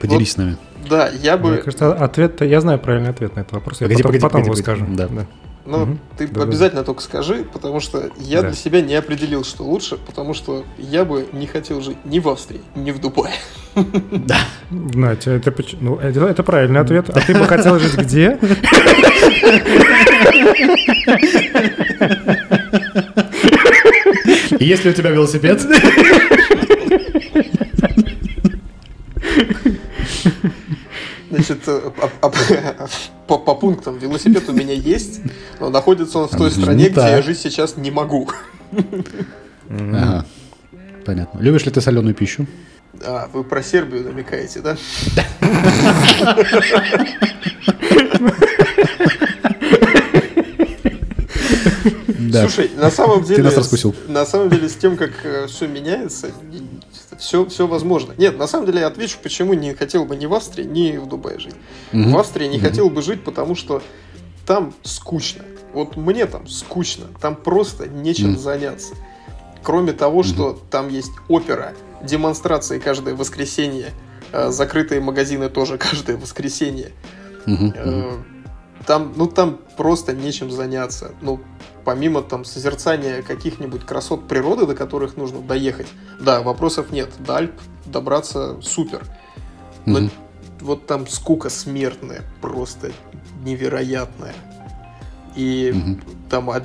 [0.00, 0.56] Поделись вот, с нами.
[0.88, 1.50] Да, я бы...
[1.50, 3.78] Мне кажется, ответ я знаю правильный ответ на этот вопрос.
[3.78, 4.86] Погоди, я потом, погоди, потом погоди, его скажу.
[4.88, 5.08] Да.
[5.08, 5.26] да.
[5.66, 5.98] Ну, угу.
[6.16, 6.86] ты да, обязательно да.
[6.86, 8.48] только скажи, потому что я да.
[8.48, 12.28] для себя не определил, что лучше, потому что я бы не хотел жить ни в
[12.28, 13.34] Австрии, ни в Дубае.
[13.74, 14.38] Да.
[14.70, 17.10] Надя, это, ну, это, это правильный ответ.
[17.10, 18.38] А ты бы хотел жить где?
[24.58, 25.60] Есть ли у тебя велосипед?
[31.30, 31.90] Значит, э,
[33.26, 35.20] по, по пунктам велосипед у меня есть,
[35.60, 38.28] но находится он в той стране, где я жить сейчас не могу.
[39.68, 40.24] Ага.
[41.04, 41.38] Понятно.
[41.40, 42.46] Любишь ли ты соленую пищу?
[43.04, 44.76] А, вы про Сербию намекаете, да?
[52.18, 52.48] Да.
[52.48, 53.36] Слушай, на самом деле...
[53.36, 53.94] Ты нас раскусил.
[54.08, 56.30] На самом деле, с тем, как э, все меняется,
[57.18, 58.14] все, все возможно.
[58.16, 61.06] Нет, на самом деле я отвечу, почему не хотел бы ни в Австрии, ни в
[61.06, 61.54] Дубае жить.
[61.92, 62.10] Угу.
[62.10, 62.66] В Австрии не угу.
[62.66, 63.82] хотел бы жить, потому что
[64.46, 65.44] там скучно.
[65.72, 67.06] Вот мне там скучно.
[67.20, 68.38] Там просто нечем угу.
[68.38, 68.94] заняться.
[69.62, 73.90] кроме того, что там есть опера, демонстрации каждое воскресенье,
[74.32, 76.92] э, закрытые магазины тоже каждое воскресенье.
[77.46, 78.12] Э,
[78.86, 81.12] там, ну, там просто нечем заняться.
[81.20, 81.40] Ну,
[81.86, 85.86] помимо там созерцания каких-нибудь красот природы, до которых нужно доехать,
[86.20, 87.10] да, вопросов нет.
[87.20, 87.52] До Альп
[87.86, 89.04] добраться супер.
[89.86, 90.10] Но Мгм.
[90.60, 92.90] вот там скука смертная, просто
[93.44, 94.34] невероятная.
[95.36, 96.00] И Мгм.
[96.28, 96.64] там од-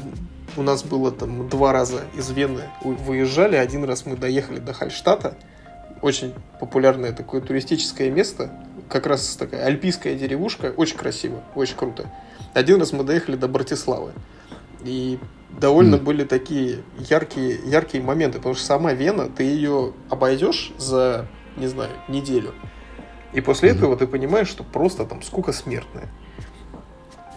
[0.58, 5.36] у нас было там два раза из Вены выезжали, один раз мы доехали до Хальштата,
[6.02, 8.50] очень популярное такое туристическое место,
[8.90, 12.12] как раз такая альпийская деревушка, очень красиво, очень круто.
[12.56, 14.14] Один раз мы доехали до Братиславы,
[14.84, 15.20] и
[15.60, 16.06] довольно Мгм.
[16.06, 21.28] были такие яркие, яркие моменты, потому что сама Вена, ты ее обойдешь за,
[21.58, 22.54] не знаю, неделю,
[23.34, 23.78] и после Мгм.
[23.78, 26.10] этого ты понимаешь, что просто там скука смертная.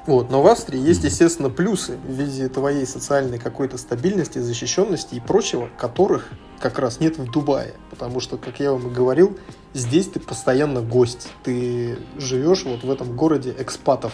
[0.07, 5.21] Вот, но в Австрии есть, естественно, плюсы в виде твоей социальной какой-то стабильности, защищенности и
[5.21, 6.29] прочего, которых
[6.61, 7.73] как раз нет в Дубае.
[7.89, 9.39] Потому что, как я вам и говорил,
[9.73, 11.29] здесь ты постоянно гость.
[11.43, 14.13] Ты живешь вот в этом городе экспатов.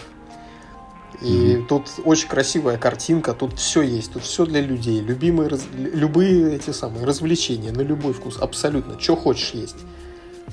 [1.21, 1.67] И Мгм.
[1.67, 5.01] тут очень красивая картинка, тут все есть, тут все для людей.
[5.01, 9.75] Любимые, раз- любые эти самые развлечения на любой вкус, абсолютно, что хочешь есть.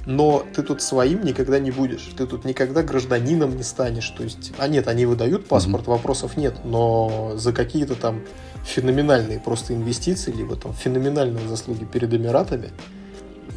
[0.04, 2.08] Но ты тут своим никогда не будешь.
[2.16, 4.08] Ты тут никогда гражданином не станешь.
[4.10, 6.64] То есть, а нет, они выдают паспорт, вопросов нет.
[6.64, 8.22] Но за какие-то там
[8.64, 12.70] феноменальные просто инвестиции, либо там феноменальные заслуги перед Эмиратами,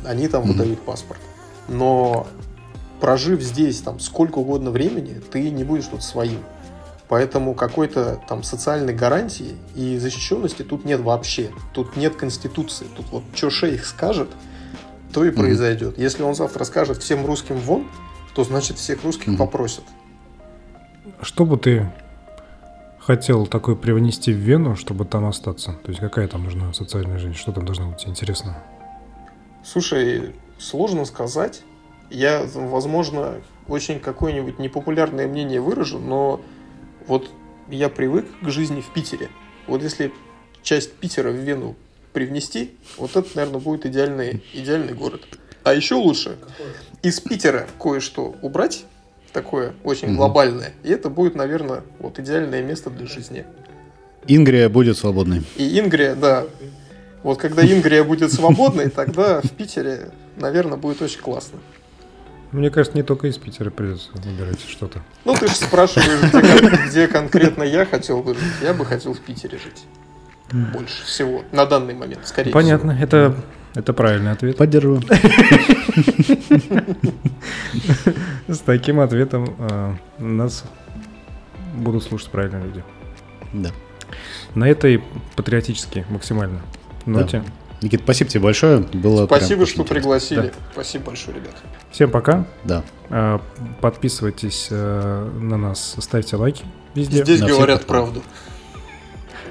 [0.05, 0.51] они там Мгм.
[0.53, 1.19] выдают паспорт.
[1.69, 2.27] Но
[2.99, 6.39] прожив здесь там сколько угодно времени, ты не будешь тут своим.
[7.11, 11.51] Поэтому какой-то там социальной гарантии и защищенности тут нет вообще.
[11.73, 12.87] Тут нет конституции.
[12.95, 14.29] Тут вот что шейх скажет,
[15.11, 15.97] то и произойдет.
[15.97, 17.85] Если он завтра скажет всем русским вон,
[18.33, 19.39] то значит всех русских Мгм.
[19.39, 19.83] попросят.
[21.21, 21.91] Что бы ты
[22.97, 25.73] хотел такое привнести в Вену, чтобы там остаться?
[25.83, 27.35] То есть какая там нужна социальная жизнь?
[27.35, 28.55] Что там должно быть интересного?
[29.65, 31.63] Слушай, сложно сказать.
[32.09, 36.39] Я, возможно, очень какое-нибудь непопулярное мнение выражу, но
[37.11, 37.29] вот
[37.69, 39.27] я привык к жизни в Питере.
[39.67, 40.13] Вот если
[40.63, 41.75] часть Питера в Вену
[42.13, 45.27] привнести, вот это, наверное, будет идеальный, идеальный город.
[45.63, 46.37] А еще лучше
[47.03, 48.85] из Питера кое-что убрать,
[49.33, 50.17] такое очень Мгм.
[50.17, 53.43] глобальное, и это будет, наверное, вот идеальное место для жизни.
[54.27, 55.43] Ингрия будет свободной.
[55.57, 56.45] И Ингрия, да.
[57.23, 61.59] Вот когда Ингрия будет свободной, тогда в Питере, наверное, будет очень классно.
[62.51, 65.01] Мне кажется, не только из Питера придется выбирать что-то.
[65.23, 68.43] Ну, ты же спрашиваешь, где, кон- где конкретно я хотел бы жить.
[68.61, 69.85] Я бы хотел в Питере жить.
[70.73, 71.43] Больше всего.
[71.53, 73.35] На данный момент, скорее Понятно, это,
[73.73, 74.57] это правильный ответ.
[74.57, 75.01] Поддерживаю.
[78.47, 80.65] С таким ответом э, нас
[81.73, 82.83] будут слушать правильные люди.
[83.53, 83.69] Да.
[84.55, 85.01] На этой
[85.37, 86.59] патриотически максимально
[87.05, 87.43] ноте.
[87.81, 88.79] Никит, спасибо тебе большое.
[88.93, 89.95] Было Спасибо, что интересно.
[89.95, 90.53] пригласили.
[90.71, 91.55] Спасибо большое, ребят.
[91.91, 92.45] Всем пока.
[92.63, 92.83] Да.
[93.09, 93.39] Э,
[93.81, 96.63] Подписывайтесь э, на нас, ставьте лайки
[96.93, 97.23] везде.
[97.23, 98.21] Здесь На говорят правду.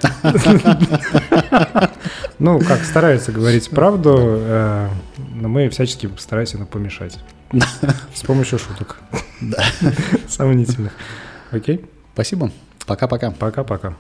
[2.38, 4.88] Ну, как стараются говорить правду, э,
[5.34, 7.18] но мы всячески стараемся нам помешать.
[8.14, 8.96] С помощью шуток.
[9.42, 9.62] Да.
[10.28, 10.92] Сомнительных.
[11.50, 11.84] Окей?
[12.14, 12.50] Спасибо.
[12.86, 13.30] Пока-пока.
[13.32, 13.94] Пока-пока.